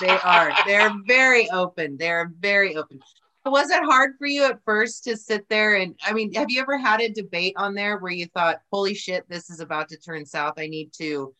[0.00, 0.52] They are.
[0.66, 1.96] They're very open.
[1.96, 3.00] They're very open.
[3.46, 6.60] Was it hard for you at first to sit there and I mean, have you
[6.60, 9.96] ever had a debate on there where you thought, "Holy shit, this is about to
[9.96, 10.54] turn south.
[10.58, 11.34] I need to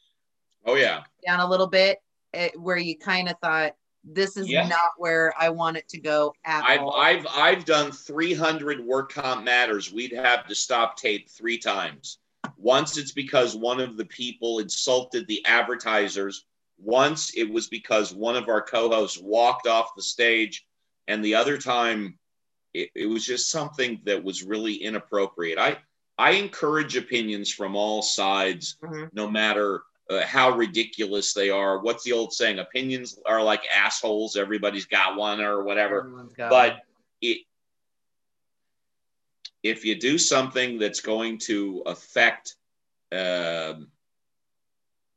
[0.65, 1.05] Oh yeah.
[1.27, 2.01] down a little bit."
[2.35, 6.35] eh, where you kind of thought, "This is not where I want it to go
[6.45, 9.93] at I've all." I've I've done 300 work comp matters.
[9.93, 12.19] We'd have to stop tape three times.
[12.57, 16.47] Once it's because one of the people insulted the advertisers.
[16.79, 20.67] Once it was because one of our co-hosts walked off the stage,
[21.07, 22.19] and the other time
[22.75, 25.59] it, it was just something that was really inappropriate.
[25.59, 25.79] I
[26.19, 29.11] I encourage opinions from all sides, Mhm.
[29.13, 31.81] no matter uh, how ridiculous they are.
[31.81, 32.59] What's the old saying?
[32.59, 34.37] Opinions are like assholes.
[34.37, 36.03] Everybody's got one or whatever.
[36.51, 36.83] But
[37.21, 37.39] it,
[39.63, 42.57] if you do something that's going to affect
[43.13, 43.89] um,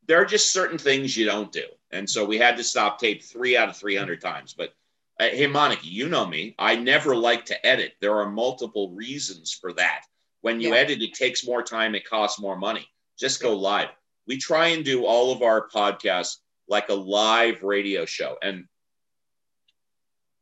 [0.08, 1.64] there are just certain things you don't do.
[1.92, 4.54] And so we had to stop tape three out of 300 times.
[4.54, 4.74] But
[5.20, 6.56] uh, hey monica you know me.
[6.60, 7.94] I never like to edit.
[8.02, 10.02] There are multiple reasons for that.
[10.42, 10.82] When you Yeah.
[10.82, 11.96] edit it takes more time.
[11.96, 12.88] It costs more money.
[13.18, 13.90] Just go live
[14.28, 18.66] we try and do all of our podcasts like a live radio show and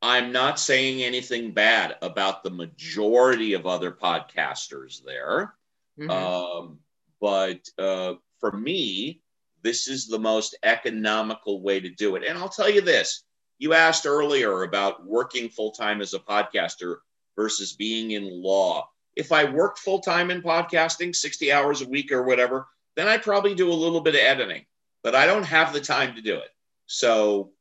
[0.03, 5.55] I'm not saying anything bad about the majority of other podcasters there.
[5.97, 6.09] Mhm.
[6.11, 6.79] Um,
[7.21, 9.21] but uh, for me,
[9.61, 12.23] this is the most economical way to do it.
[12.25, 13.23] And I'll tell you this
[13.59, 16.97] you asked earlier about working full time as a podcaster
[17.37, 18.89] versus being in law.
[19.15, 23.23] If I worked full time in podcasting, 60 hours a week or whatever, then I'd
[23.23, 24.65] probably do a little bit of editing,
[25.03, 26.49] but I don't have the time to do it.
[26.85, 27.51] So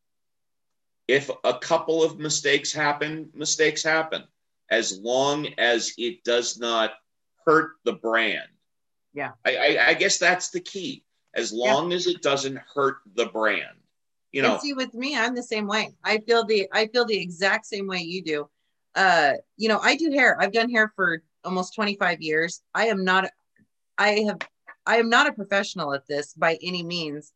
[1.08, 4.24] if a couple of mistakes happen, mistakes happen.
[4.70, 6.92] as long as it does not
[7.44, 8.48] hurt the brand.
[9.12, 9.32] Yeah.
[9.44, 11.04] I, I, I guess that's the key.
[11.34, 11.96] As long yeah.
[11.96, 13.76] as it doesn't hurt the brand.
[14.32, 15.94] You know, and see with me, I'm the same way.
[16.02, 18.48] I feel the I feel the exact same way you do.
[18.94, 20.40] Uh, you know, I do hair.
[20.40, 22.62] I've done hair for almost 25 years.
[22.74, 23.30] I am not
[23.98, 24.38] I have
[24.86, 27.32] I am not a professional at this by any means.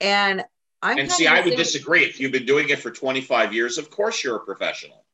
[0.00, 0.44] And
[0.82, 2.04] I'm And see, I would disagree.
[2.04, 5.04] If you've been doing it for 25 years, of course you're a professional.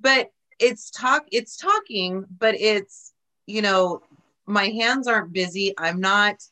[0.00, 3.12] But it's talk it's talking, but it's
[3.46, 4.02] you know,
[4.46, 5.74] my hands aren't busy.
[5.78, 6.42] I'm not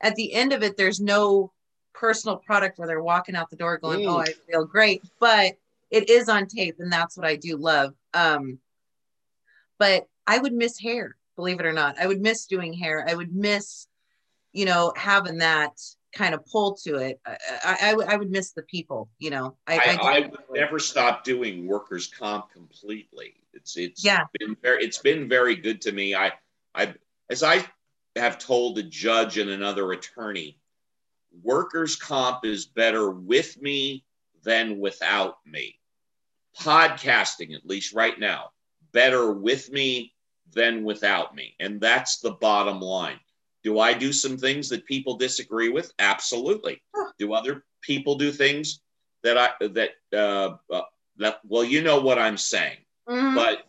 [0.00, 1.50] at the end of it, there's no
[1.94, 4.08] personal product where they're walking out the door going, mm.
[4.08, 5.02] Oh, I feel great.
[5.18, 5.54] But
[5.90, 7.94] it is on tape, and that's what I do love.
[8.12, 8.58] Um,
[9.78, 11.98] but I would miss hair, believe it or not.
[11.98, 13.06] I would miss doing hair.
[13.08, 13.86] I would miss,
[14.54, 15.72] you know, having that
[16.14, 17.20] kind of pull to it.
[17.26, 19.56] I, I, I would miss the people, you know.
[19.66, 23.34] I, I, I, would never stop doing workers' comp completely.
[23.52, 24.24] It's it's yeah.
[24.38, 26.14] been very it's been very good to me.
[26.14, 26.32] I
[26.74, 26.94] I
[27.28, 27.66] as I
[28.16, 30.58] have told a judge and another attorney,
[31.42, 34.04] workers' comp is better with me
[34.44, 35.78] than without me.
[36.60, 38.50] Podcasting, at least right now,
[38.92, 40.14] better with me
[40.52, 41.56] than without me.
[41.58, 43.18] And that's the bottom line.
[43.64, 45.92] Do I do some things that people disagree with?
[45.98, 46.82] Absolutely.
[47.18, 48.80] Do other people do things
[49.22, 50.82] that I that uh, uh
[51.16, 52.76] that well, you know what I'm saying.
[53.08, 53.34] Mm-hmm.
[53.34, 53.66] But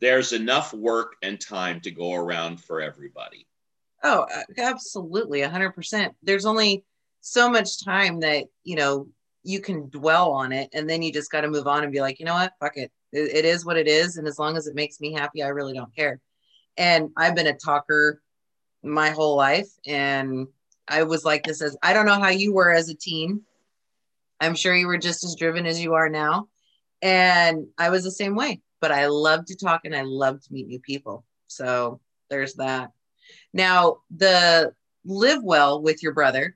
[0.00, 3.46] there's enough work and time to go around for everybody.
[4.02, 4.26] Oh,
[4.58, 6.10] absolutely, 100%.
[6.22, 6.84] There's only
[7.22, 9.08] so much time that, you know,
[9.44, 12.02] you can dwell on it and then you just got to move on and be
[12.02, 12.52] like, you know what?
[12.60, 12.90] Fuck it.
[13.12, 13.34] it.
[13.34, 15.72] It is what it is and as long as it makes me happy, I really
[15.72, 16.20] don't care.
[16.76, 18.20] And I've been a talker
[18.82, 20.46] my whole life and
[20.86, 23.42] I was like this as I don't know how you were as a teen.
[24.40, 26.48] I'm sure you were just as driven as you are now.
[27.00, 30.52] And I was the same way but I love to talk and I love to
[30.52, 31.24] meet new people.
[31.46, 32.90] So there's that.
[33.54, 34.74] Now the
[35.06, 36.54] live well with your brother.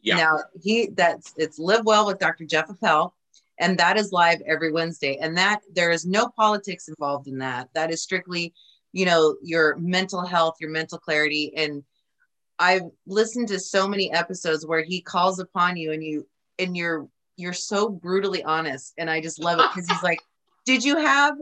[0.00, 0.16] Yeah.
[0.16, 2.46] Now he that's it's live well with Dr.
[2.46, 3.14] Jeff Appell,
[3.60, 5.18] and that is live every Wednesday.
[5.18, 7.68] And that there is no politics involved in that.
[7.74, 8.54] That is strictly,
[8.96, 11.52] you know, your mental health, your mental clarity.
[11.54, 11.84] And
[12.58, 16.26] I've listened to so many episodes where he calls upon you and you
[16.58, 17.06] and you're
[17.36, 18.94] you're so brutally honest.
[18.96, 20.18] And I just love it because he's like,
[20.64, 21.34] Did you have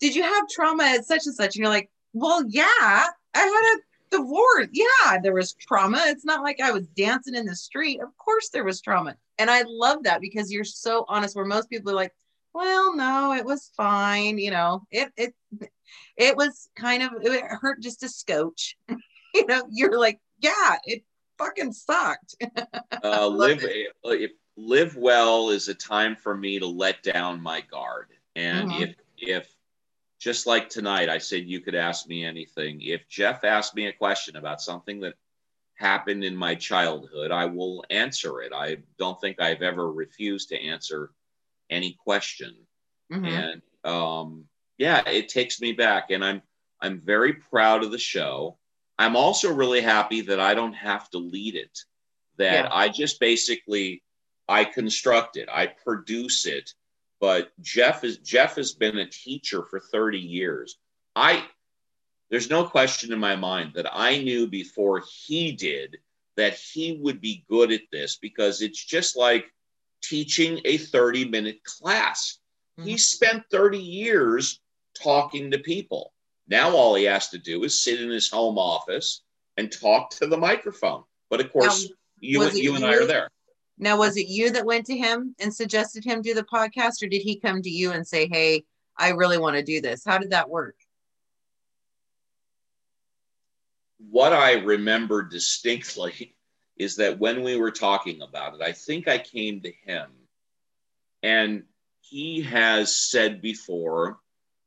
[0.00, 1.54] did you have trauma at such and such?
[1.54, 4.68] And you're like, well, yeah, I had a divorce.
[4.72, 6.02] Yeah, there was trauma.
[6.06, 8.00] It's not like I was dancing in the street.
[8.00, 9.16] Of course there was trauma.
[9.38, 12.12] And I love that because you're so honest where most people are like,
[12.54, 14.38] well, no, it was fine.
[14.38, 15.34] You know, it, it,
[16.16, 18.76] it was kind of, it hurt just a scotch.
[19.34, 21.04] you know, you're like, yeah, it
[21.38, 22.36] fucking sucked.
[23.04, 23.64] uh, live,
[24.04, 28.08] if, live well is a time for me to let down my guard.
[28.36, 28.82] And mm-hmm.
[28.82, 29.54] if, if
[30.18, 32.80] just like tonight, I said you could ask me anything.
[32.80, 35.14] If Jeff asked me a question about something that
[35.74, 38.52] happened in my childhood, I will answer it.
[38.54, 41.10] I don't think I've ever refused to answer
[41.72, 42.54] any question.
[43.12, 43.24] Mm-hmm.
[43.24, 44.44] And um,
[44.78, 46.42] yeah, it takes me back, and I'm
[46.80, 48.58] I'm very proud of the show.
[48.98, 51.78] I'm also really happy that I don't have to lead it.
[52.38, 52.68] That yeah.
[52.72, 54.02] I just basically
[54.48, 56.70] I construct it, I produce it,
[57.20, 60.78] but Jeff is Jeff has been a teacher for 30 years.
[61.14, 61.44] I
[62.30, 65.98] there's no question in my mind that I knew before he did
[66.36, 69.52] that he would be good at this because it's just like
[70.02, 72.38] teaching a 30 minute class.
[72.78, 72.88] Mm-hmm.
[72.88, 74.60] He spent 30 years
[75.00, 76.12] talking to people.
[76.48, 79.22] Now all he has to do is sit in his home office
[79.56, 81.04] and talk to the microphone.
[81.30, 83.28] But of course, now, you, you and I are there.
[83.78, 87.08] Now, was it you that went to him and suggested him do the podcast, or
[87.08, 88.64] did he come to you and say, Hey,
[88.96, 90.04] I really want to do this?
[90.04, 90.76] How did that work?
[94.10, 96.36] What I remember distinctly
[96.76, 100.10] is that when we were talking about it, I think I came to him
[101.22, 101.64] and
[102.00, 104.18] he has said before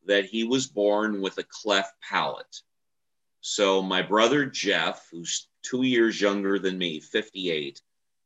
[0.06, 2.62] that he was born with a cleft palate.
[3.42, 7.82] So my brother Jeff, who's two years younger than me, 58,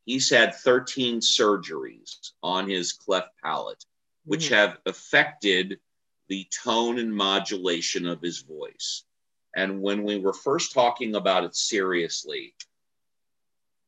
[0.06, 3.84] he's had 13 surgeries on his cleft palate,
[4.26, 4.56] which mm-hmm.
[4.56, 5.80] have affected
[6.28, 9.04] the tone and modulation of his voice.
[9.56, 12.54] And when we were first talking about it seriously,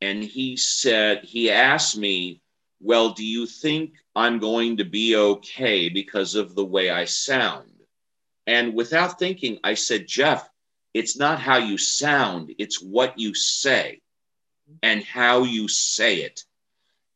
[0.01, 2.41] and he said, he asked me,
[2.79, 7.71] Well, do you think I'm going to be okay because of the way I sound?
[8.47, 10.49] And without thinking, I said, Jeff,
[10.93, 14.01] it's not how you sound, it's what you say
[14.81, 16.43] and how you say it.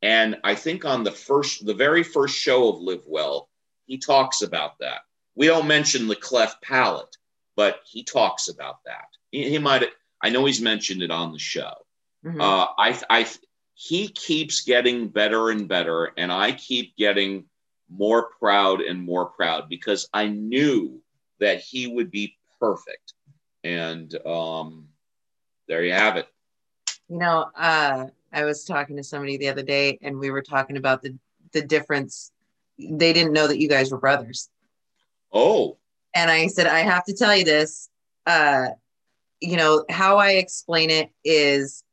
[0.01, 3.49] And I think on the first, the very first show of Live Well,
[3.87, 5.01] he talks about that.
[5.35, 7.17] we don't mention the cleft palate,
[7.55, 9.07] but he talks about that.
[9.31, 9.83] He, he might.
[10.21, 11.84] I know he's mentioned it on the show.
[12.25, 12.41] Mhm.
[12.41, 13.27] Uh, I, I,
[13.75, 17.45] he keeps getting better and better, and I keep getting
[17.89, 21.01] more proud and more proud because I knew
[21.39, 23.13] that he would be perfect.
[23.63, 24.87] And um,
[25.67, 26.27] there you have it.
[27.09, 30.77] You know, uh, I was talking to somebody the other day, and we were talking
[30.77, 31.17] about the
[31.53, 32.31] the difference.
[32.79, 34.49] They didn't know that you guys were brothers,
[35.31, 35.77] Oh,
[36.15, 37.89] and I said, I have to tell you this.
[38.25, 38.69] Uh,
[39.41, 41.83] you know how I explain it is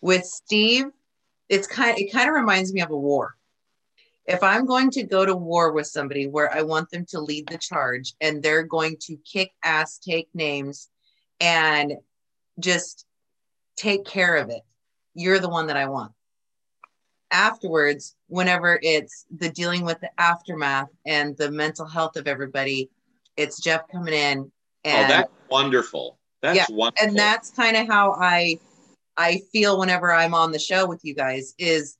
[0.00, 0.86] with Steve.
[1.48, 1.98] It's kind.
[1.98, 3.34] It kind of reminds me of a war.
[4.26, 7.48] If I'm going to go to war with somebody where I want them to lead
[7.48, 10.90] the charge and they're going to kick ass, take names,
[11.40, 11.94] and
[12.60, 13.06] just
[13.76, 14.60] take care of it,
[15.14, 16.12] you're the one that I want.
[17.30, 22.90] Afterwards, whenever it's the dealing with the aftermath and the mental health of everybody,
[23.38, 24.50] it's Jeff coming in oh,
[24.84, 26.18] and that's wonderful.
[26.42, 27.08] That's Yeah, wonderful.
[27.08, 28.58] and that's kind of how I
[29.18, 31.98] I feel whenever I'm on the show with you guys is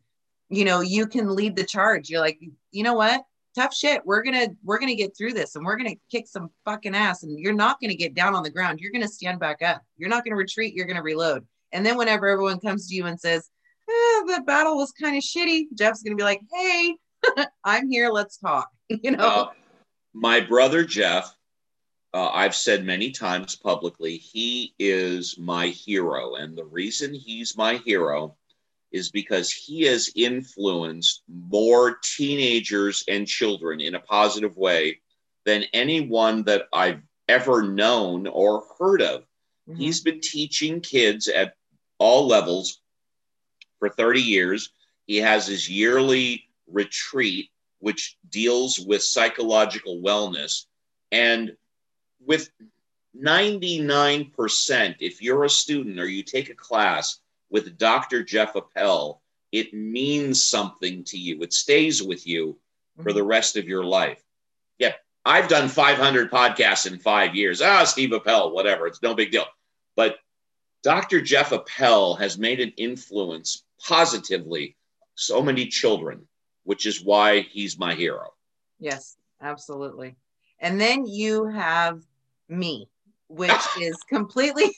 [0.48, 2.08] you know you can lead the charge.
[2.08, 2.40] You're like
[2.70, 3.22] you know what?
[3.56, 4.06] Tough shit.
[4.06, 7.38] We're gonna we're gonna get through this and we're gonna kick some fucking ass and
[7.38, 8.78] you're not gonna get down on the ground.
[8.80, 9.82] You're gonna stand back up.
[9.96, 10.74] You're not gonna retreat.
[10.74, 11.44] You're gonna reload.
[11.72, 13.50] And then whenever everyone comes to you and says
[13.90, 16.96] eh, the battle was kind of shitty jeff's gonna be like hey
[17.64, 18.10] i'm here.
[18.10, 18.70] Let's talk.
[19.02, 19.24] You know?
[19.24, 19.50] Uh,
[20.14, 21.36] my brother Jeff,
[22.14, 26.34] uh, I've said many times publicly, he is my hero.
[26.34, 28.36] And the reason he's my hero
[28.90, 35.00] is because he has influenced more teenagers and children in a positive way
[35.44, 39.24] than anyone that I've ever known or heard of.
[39.68, 39.76] Mhm.
[39.76, 41.54] He's been teaching kids at
[41.98, 42.80] all levels
[43.78, 44.70] for 30 years.
[45.06, 47.50] He has his yearly retreat,
[47.80, 50.64] which deals with psychological wellness.
[51.12, 51.56] And
[52.24, 52.50] with
[53.16, 58.22] 99%, if you're a student or you take a class with Dr.
[58.22, 61.42] Jeff Appell, it means something to you.
[61.42, 62.58] It stays with you
[63.02, 64.22] for the rest of your life.
[64.78, 64.92] Yeah,
[65.24, 67.62] I've done 500 podcasts in five years.
[67.62, 68.86] Ah, Steve Appell, whatever.
[68.86, 69.46] It's no big deal.
[69.96, 70.18] But
[70.82, 71.20] Dr.
[71.20, 74.76] Jeff Appell has made an influence positively
[75.14, 76.26] so many children,
[76.64, 78.32] which is why he's my hero.
[78.78, 80.16] Yes, absolutely.
[80.60, 82.02] And then you have
[82.48, 82.88] me,
[83.28, 84.74] which is completely.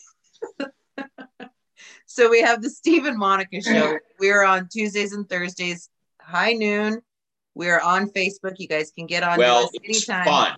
[2.07, 3.99] so we have the Steve and Monica show.
[4.19, 5.89] We're on Tuesdays and Thursdays,
[6.21, 7.03] high noon.
[7.55, 8.55] We're on Facebook.
[8.59, 10.25] You guys can get on well, us it's anytime.
[10.25, 10.57] fun.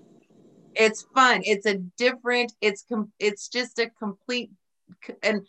[0.74, 1.42] It's fun.
[1.44, 2.52] It's a different.
[2.60, 4.50] It's com- It's just a complete.
[5.22, 5.46] And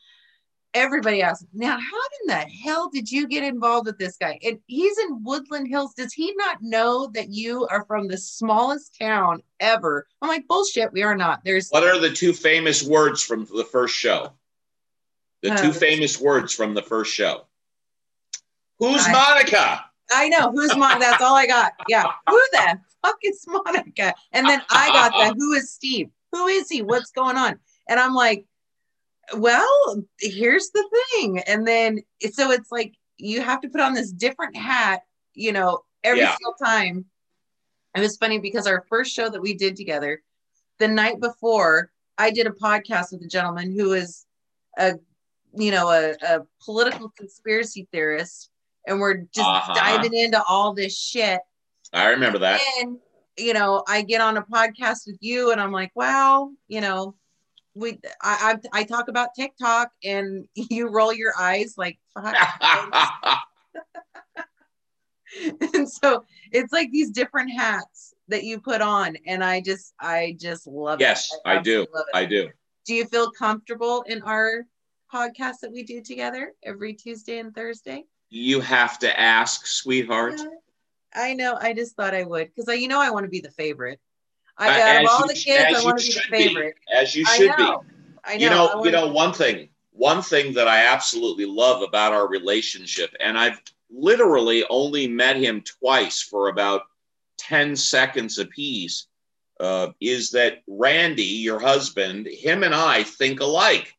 [0.74, 1.78] everybody asks now, how
[2.22, 4.40] in the hell did you get involved with this guy?
[4.44, 5.94] And he's in Woodland Hills.
[5.94, 10.08] Does he not know that you are from the smallest town ever?
[10.22, 10.92] I'm like, bullshit.
[10.94, 11.42] We are not.
[11.44, 14.34] There's What are the two famous words from the first show?
[15.42, 17.46] The Uh, two famous words from the first show.
[18.80, 19.86] Who's I- Monica?
[20.12, 21.00] I know who's Monica.
[21.00, 21.74] That's all I got.
[21.88, 22.06] Yeah.
[22.30, 24.14] Who the fuck is Monica?
[24.32, 26.10] And then I got the who is Steve?
[26.32, 26.82] Who is he?
[26.82, 27.60] What's going on?
[27.88, 28.46] And I'm like,
[29.38, 31.40] well, here's the thing.
[31.48, 32.00] And then
[32.32, 35.02] so it's like you have to put on this different hat,
[35.34, 36.36] you know, every Yeah.
[36.36, 37.06] single time.
[37.96, 40.22] It was funny because our first show that we did together,
[40.80, 44.26] the night before, I did a podcast with a gentleman who is
[44.78, 44.94] a
[45.56, 48.50] you know a, a political conspiracy theorist
[48.88, 49.74] and we're just Uh-huh.
[49.76, 51.40] diving into all this shit
[51.94, 52.60] I remember that.
[52.80, 52.98] and
[53.38, 57.16] you know i get on a podcast with you and i'm like wow you know
[57.76, 62.00] we i i, I talk about tiktok and you roll your eyes like
[65.74, 70.36] and so it's like these different hats that you put on and i just i
[70.40, 71.88] just love yes, it I do.
[71.94, 72.18] love it.
[72.18, 72.50] I do.
[72.86, 74.66] do you feel comfortable in our
[75.12, 80.36] podcast that we do together every tuesday and thursday You have to ask, sweetheart.
[80.38, 80.50] Yeah,
[81.14, 81.56] I know.
[81.60, 84.00] I just thought I would because I, you know, I want to be the favorite.
[84.58, 86.48] I, as all you- the kids, I want to be the should be.
[86.48, 86.76] favorite.
[86.94, 87.64] As you I should be.
[87.64, 87.84] know.
[88.24, 88.44] I know.
[88.44, 93.14] you know, you know, one thing, one thing that I absolutely love about our relationship,
[93.20, 93.60] and I've
[93.92, 96.84] literally only met him twice for about
[97.38, 99.08] 10 seconds apiece,
[99.60, 103.94] uh, is that Randy, your husband, him and I think alike.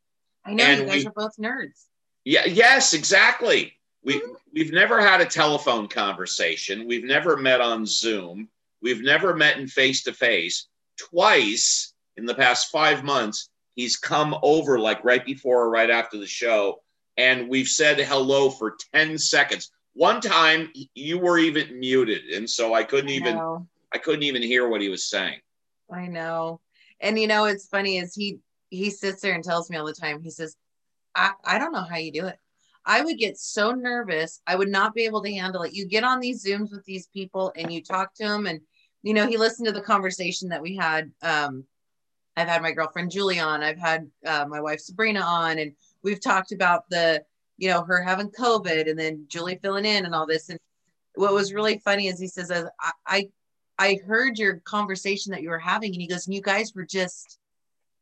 [0.45, 1.85] I know and you guys we- are both nerds.
[2.25, 3.75] Yeah, yes, exactly.
[4.03, 6.87] We we've never had a telephone conversation.
[6.87, 8.49] We've never met on Zoom.
[8.85, 10.69] We've never met in face to face.
[10.99, 16.19] Twice in the past five months, he's come over like right before or right after
[16.19, 16.83] the show,
[17.17, 19.71] and we've said hello for 10 seconds.
[19.95, 23.39] One time you were even muted, and so I couldn't even
[23.93, 25.41] I couldn't even hear what he was saying.
[25.91, 26.61] I know.
[27.01, 29.95] And you know, it's funny is he he sits there and tells me all the
[29.95, 30.57] time, he says,
[31.15, 32.39] I, I don't know how you do it.
[32.85, 34.43] I would get so nervous.
[34.47, 35.73] I would not be able to handle it.
[35.73, 38.47] You get on these Zooms with these people and you talk to them.
[38.47, 38.61] And,
[39.05, 41.13] you know, he listened to the conversation that we had.
[41.23, 41.65] Um,
[42.37, 46.21] I've had my girlfriend Julie on, I've had uh, my wife Sabrina on, and we've
[46.21, 47.23] talked about the,
[47.59, 50.49] you know, her having COVID and then Julie filling in and all this.
[50.49, 50.59] And
[51.15, 53.29] what was really funny is he says, I, I,
[53.79, 56.87] I heard your conversation that you were having, and he goes, and you guys were
[56.87, 57.39] just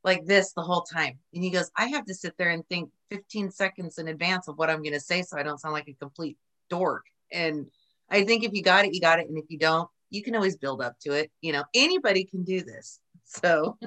[0.05, 1.19] like this the whole time.
[1.35, 4.57] And he goes, I have to sit there and think 15 seconds in advance of
[4.57, 6.39] what I'm going to say so I don't sound like a complete
[6.71, 7.07] dork.
[7.33, 7.67] And
[8.09, 9.29] I think if you got it, you got it.
[9.29, 11.31] And if you don't, you can always build up to it.
[11.41, 13.01] You know, anybody can do this.
[13.25, 13.79] So,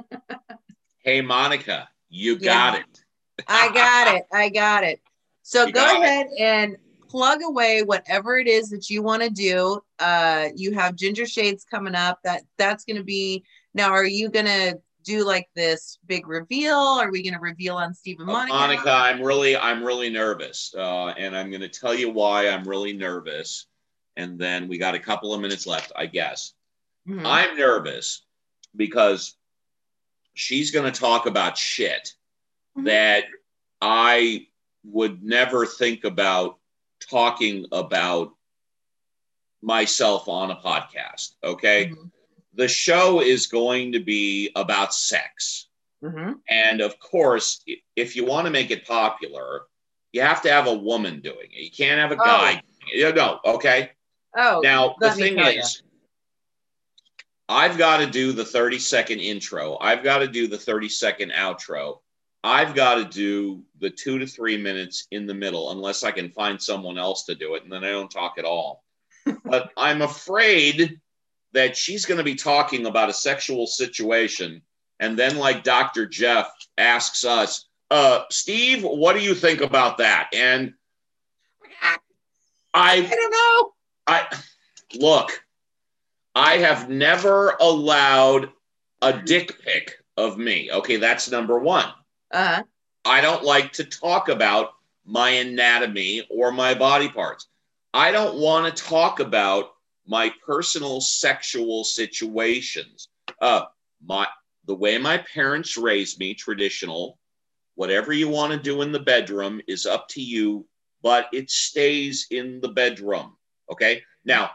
[1.04, 2.80] hey, Monica, you got yeah.
[2.80, 3.46] it.
[3.48, 4.24] I got it.
[4.34, 5.00] I got it.
[5.44, 6.42] So you go ahead it.
[6.42, 9.80] and plug away whatever it is that you want to do.
[10.00, 12.20] Uh, you have Ginger Shades coming up.
[12.24, 13.44] That that's going to be
[13.76, 13.92] now.
[13.92, 16.76] Are you going to do like this big reveal?
[16.76, 18.54] Are we going to reveal on Stephen Monica?
[18.56, 22.50] Uh, Monica, I'm really, I'm really nervous, uh, and I'm going to tell you why
[22.50, 23.68] I'm really nervous.
[24.18, 26.54] And then we got a couple of minutes left, I guess.
[27.08, 27.26] Mm-hmm.
[27.26, 28.24] I'm nervous
[28.76, 29.36] because
[30.34, 32.14] she's going to talk about shit
[32.78, 32.86] mm-hmm.
[32.86, 33.26] that
[33.82, 34.48] I
[34.84, 36.58] would never think about
[37.10, 38.34] talking about
[39.62, 41.34] myself on a podcast.
[41.44, 41.88] Okay.
[41.88, 42.08] Mm-hmm
[42.56, 45.68] the show is going to be about sex.
[46.04, 46.34] Mm-hmm.
[46.50, 47.64] And of course,
[47.96, 49.64] if you want to make it popular,
[50.12, 51.64] you have to have a woman doing it.
[51.64, 52.62] You can't have a guy.
[52.64, 52.88] Oh.
[52.94, 53.92] You know, okay.
[54.36, 55.82] Oh, now the thing is.
[57.48, 59.78] I've got to do the 30 second intro.
[59.80, 62.00] I've got to do the 30 second outro.
[62.44, 66.30] I've got to do the two to three minutes in the middle, unless I can
[66.30, 68.84] find someone else to do it, and then I don't talk at all.
[69.46, 71.00] but I'm afraid
[71.54, 74.62] that she's going to be talking about a sexual situation.
[75.00, 76.06] And then, like Dr.
[76.06, 80.30] Jeff asks us, uh, Steve, what do you think about that?
[80.34, 80.74] And
[82.74, 83.75] I, I don't know.
[84.08, 84.28] I
[84.96, 85.44] look,
[86.34, 88.52] I have never allowed
[89.02, 90.70] a dick pic of me.
[90.72, 91.90] Okay, that's number one.
[92.32, 92.64] Uh-huh.
[93.04, 94.74] I don't like to talk about
[95.06, 97.48] my anatomy or my body parts.
[97.94, 99.76] I don't want to talk about
[100.08, 103.10] my personal sexual situations.
[103.42, 103.64] Uh,
[104.06, 104.28] my
[104.66, 107.20] the way my parents raised me, traditional.
[107.76, 110.66] Whatever you want to do in the bedroom is up to you,
[111.04, 113.36] but it stays in the bedroom.
[113.72, 114.04] Okay.
[114.24, 114.52] Now,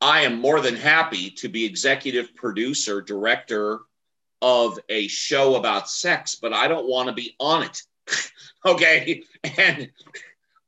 [0.00, 3.80] I am more than happy to be executive producer, director
[4.40, 7.82] of a show about sex, but I don't want to be on it.
[8.64, 9.24] okay.
[9.56, 9.90] And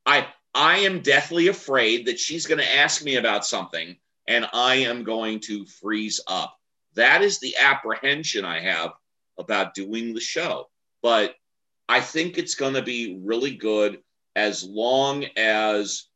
[0.04, 4.76] I I am deathly afraid that she's going to ask me about something and I
[4.76, 6.56] am going to freeze up.
[6.94, 8.90] That is the apprehension I have
[9.38, 10.68] about doing the show.
[11.02, 11.36] But
[11.88, 14.00] I think it's going to be really good
[14.36, 16.06] as long as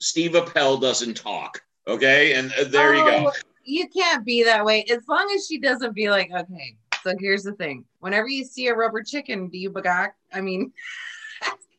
[0.00, 1.62] Steve Appell doesn't talk.
[1.86, 2.34] Okay.
[2.34, 3.28] And uh, there oh, you go.
[3.28, 3.32] Oh,
[3.64, 4.84] you can't be that way.
[4.90, 7.84] As long as she doesn't be like, okay, so here's the thing.
[8.00, 10.10] Whenever you see a rubber chicken, do you bagak?
[10.32, 10.72] I mean,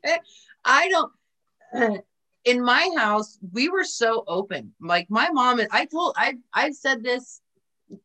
[0.66, 1.12] I don't
[2.46, 4.74] in my house, we were so open.
[4.80, 7.42] Like my mom, I told I I've said this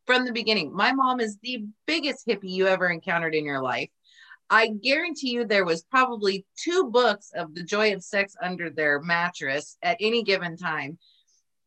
[0.07, 0.75] from the beginning.
[0.75, 3.91] My mom is the biggest hippie you ever encountered in your life.
[4.51, 9.01] I guarantee you there was probably two books of the joy of sex under their
[9.01, 10.99] mattress at any given time.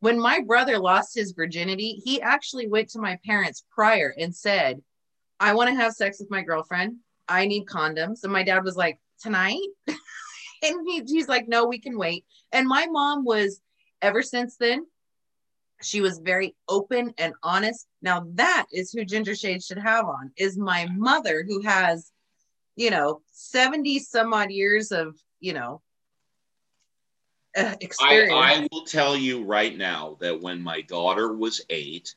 [0.01, 4.81] When my brother lost his virginity, he actually went to my parents prior and said,
[5.39, 6.97] I want to have sex with my girlfriend.
[7.27, 8.23] I need condoms.
[8.23, 9.61] And my dad was like, Tonight?
[9.87, 12.25] and he, he's like, no, we can wait.
[12.51, 13.61] And my mom was,
[14.01, 14.85] ever since then,
[15.81, 17.87] she was very open and honest.
[18.01, 20.31] Now that is who Ginger Shade should have on.
[20.37, 22.11] Is my mother who has,
[22.75, 25.81] you know, seventy some odd years of, you know,
[27.57, 28.33] uh, experience.
[28.33, 32.15] I, I will tell you right now that when my daughter was eight,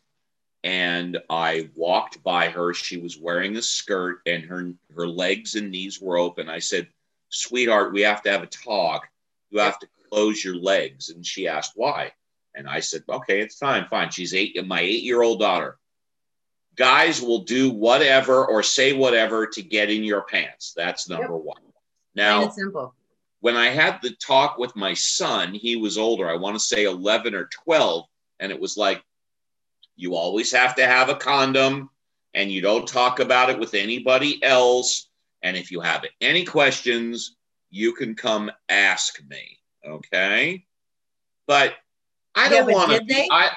[0.64, 5.70] and I walked by her, she was wearing a skirt, and her her legs and
[5.70, 6.48] knees were open.
[6.48, 6.88] I said,
[7.28, 9.07] sweetheart, we have to have a talk.
[9.50, 11.11] You have to close your legs.
[11.11, 12.12] And she asked why.
[12.54, 14.11] And I said, okay, it's fine, fine.
[14.11, 15.78] She's eight, my eight year old daughter.
[16.77, 20.72] Guys will do whatever or say whatever to get in your pants.
[20.77, 21.43] That's number yep.
[21.43, 21.62] one.
[22.14, 22.95] Now, simple.
[23.41, 26.29] when I had the talk with my son, he was older.
[26.29, 28.05] I want to say 11 or 12.
[28.41, 29.03] And it was like,
[29.97, 31.89] you always have to have a condom
[32.35, 35.09] and you don't talk about it with anybody else
[35.47, 37.37] and if you have any questions,
[37.70, 39.61] you can come ask me.
[39.87, 40.64] Okay.
[41.47, 41.74] But
[42.35, 43.29] I don't yeah, want to.
[43.31, 43.57] I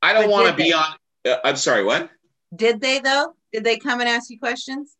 [0.00, 0.94] I don't want to be on.
[1.24, 1.82] Uh, I'm sorry.
[1.82, 2.08] What?
[2.54, 3.34] Did they though?
[3.52, 4.96] Did they come and ask you questions?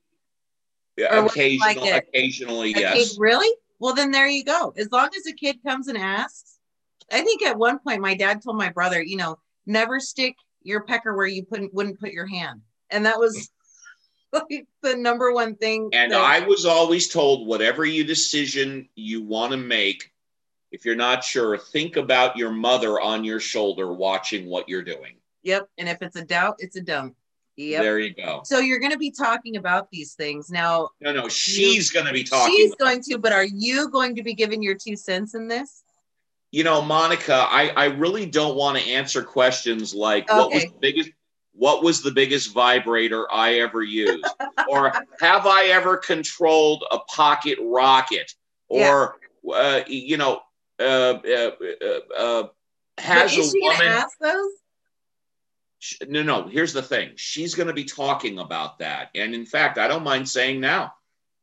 [0.96, 3.10] Yeah, occasionally, like occasionally, A yes.
[3.10, 3.52] kid, really?
[3.80, 4.72] Well, then there you go.
[4.76, 6.58] As long as a kid comes and asks,
[7.12, 9.36] I think at one point my dad told my brother, you know,
[9.66, 13.50] never stick your pecker where you put, wouldn't put your hand, and that was
[14.32, 15.90] like the number one thing.
[15.92, 20.12] And that- I was always told, whatever you decision you want to make,
[20.70, 25.16] if you're not sure, think about your mother on your shoulder watching what you're doing.
[25.42, 25.68] yep.
[25.78, 27.14] And if it's a doubt, it's a don't.
[27.56, 27.82] Yep.
[27.82, 28.42] There you go.
[28.44, 30.88] So you're going to be talking about these things now.
[31.00, 32.54] No, no, she's going to be talking.
[32.56, 35.84] She's going to, but are you going to be giving your two cents in this?
[36.54, 40.74] you know, Monica, I, I really don't want to answer questions like what was the
[40.80, 41.10] biggest
[41.52, 44.24] what was the biggest vibrator I ever used?
[44.68, 48.32] or have I ever controlled a pocket rocket?
[48.68, 49.16] Or
[49.52, 50.42] uh, you know,
[50.78, 51.50] uh, uh,
[51.82, 52.46] uh, uh,
[52.98, 54.52] has But is a she woman ask those?
[55.84, 59.44] Sh- no no here's the thing she's going to be talking about that and in
[59.44, 60.94] fact i don't mind saying now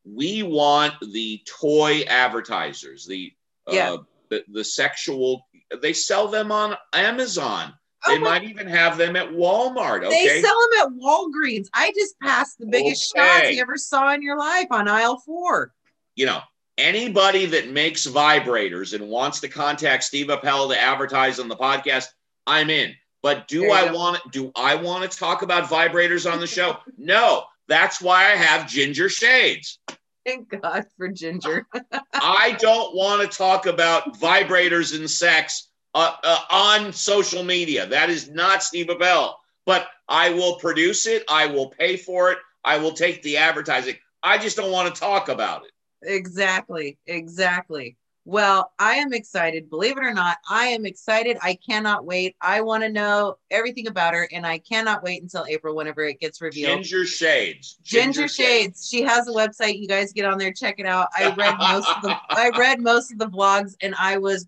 [0.04, 3.32] we want the toy advertisers the
[3.70, 3.92] Yeah.
[3.92, 3.96] uh,
[4.30, 5.46] the, the sexual
[5.80, 7.72] they sell them on amazon
[8.04, 10.08] Oh they might even have them at walmart Okay?
[10.08, 11.68] They okay sell them at Walgreens.
[11.72, 15.72] I just passed the biggest shots you ever saw in your life on aisle four.
[16.16, 16.40] you know
[16.78, 22.06] anybody that makes vibrators and wants to contact steve appell to advertise on the podcast
[22.48, 22.92] i'm in
[23.22, 23.94] but do i go.
[23.94, 28.36] want do i want to talk about vibrators on the show no that's why i
[28.36, 29.78] have ginger shades
[30.24, 31.66] Thank God for Ginger.
[32.12, 37.86] I don't want to talk about vibrators and sex uh, uh, on social media.
[37.86, 39.38] That is not Steve Appell.
[39.66, 41.24] But I will produce it.
[41.28, 42.38] I will pay for it.
[42.64, 43.96] I will take the advertising.
[44.22, 45.72] I just don't want to talk about it.
[46.02, 46.98] exactly.
[47.06, 47.96] Exactly.
[48.24, 49.68] Well, I am excited.
[49.68, 51.38] Believe it or not, I am excited.
[51.42, 52.36] I cannot wait.
[52.40, 56.20] I want to know everything about her, and I cannot wait until April whenever it
[56.20, 56.76] gets revealed.
[56.82, 57.78] Ginger Shades.
[57.82, 58.88] Ginger Shades.
[58.88, 59.80] She has a website.
[59.80, 61.08] You guys get on there, check it out.
[61.16, 64.46] I read most of the I read most of the vlogs and I was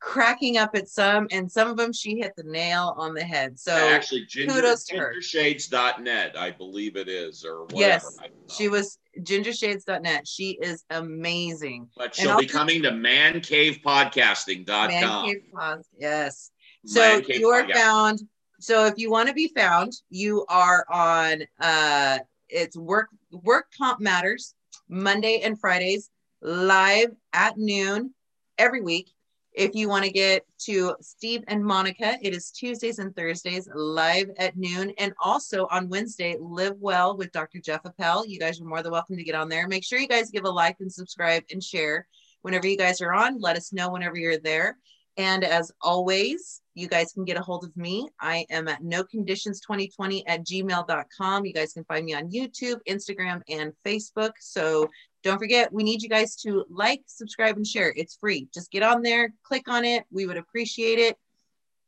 [0.00, 3.58] cracking up at some and some of them she hit the nail on the head.
[3.58, 5.14] So Actually, ginger, kudos to her.
[5.18, 7.80] gingershades.net, I believe it is, or whatever.
[7.80, 8.54] Yes, I don't know.
[8.54, 10.26] she was gingershades.net.
[10.28, 11.88] She is amazing.
[11.96, 14.88] But she'll I'll be put- coming to mancavepodcasting.com.
[14.88, 16.50] Man Cave Pos- Yes.
[16.86, 18.20] So you are found.
[18.60, 22.18] So if you want to be found, you are on uh
[22.48, 24.54] it's work work comp matters
[24.88, 26.08] Monday and Fridays
[26.40, 28.14] live at noon
[28.56, 29.10] every week.
[29.58, 34.30] If you want to get to Steve and Monica, it is Tuesdays and Thursdays live
[34.38, 34.92] at noon.
[34.98, 37.58] And also on Wednesday, Live Well with Dr.
[37.58, 38.24] Jeff Appell.
[38.24, 39.66] You guys are more than welcome to get on there.
[39.66, 42.06] Make sure you guys give a like and subscribe and share
[42.42, 43.40] whenever you guys are on.
[43.40, 44.78] Let us know whenever you're there.
[45.16, 48.08] And as always, you guys can get a hold of me.
[48.20, 51.44] I am at no conditions 2020 at gmail.com.
[51.44, 54.30] You guys can find me on YouTube, Instagram, and Facebook.
[54.38, 54.88] So
[55.24, 57.92] don't forget, we need you guys to like, subscribe, and share.
[57.96, 58.48] It's free.
[58.54, 60.04] Just get on there, click on it.
[60.10, 61.16] We would appreciate it.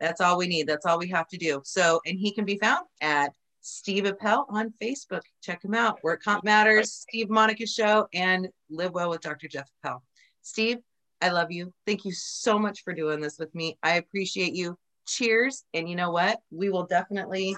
[0.00, 0.66] That's all we need.
[0.66, 1.60] That's all we have to do.
[1.64, 5.20] So, and he can be found at Steve Appell on Facebook.
[5.42, 6.02] Check him out.
[6.02, 9.46] Work Comp Matters, Steve Monica Show, and Live Well with Dr.
[9.48, 10.02] Jeff Appell.
[10.42, 10.78] Steve,
[11.20, 11.72] I love you.
[11.86, 13.78] Thank you so much for doing this with me.
[13.82, 14.78] I appreciate you.
[15.06, 15.64] Cheers.
[15.74, 16.40] And you know what?
[16.50, 17.56] We will definitely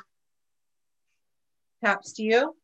[1.83, 2.57] taps to you.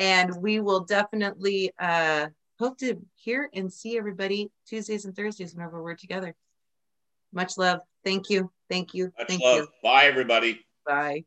[0.00, 2.28] And we will definitely uh,
[2.58, 6.34] hope to hear and see everybody Tuesdays and Thursdays whenever we're together.
[7.32, 7.80] Much love.
[8.02, 8.50] Thank you.
[8.70, 9.12] Thank you.
[9.18, 9.56] Much Thank love.
[9.56, 9.68] you.
[9.82, 10.64] Bye, everybody.
[10.86, 11.24] Bye.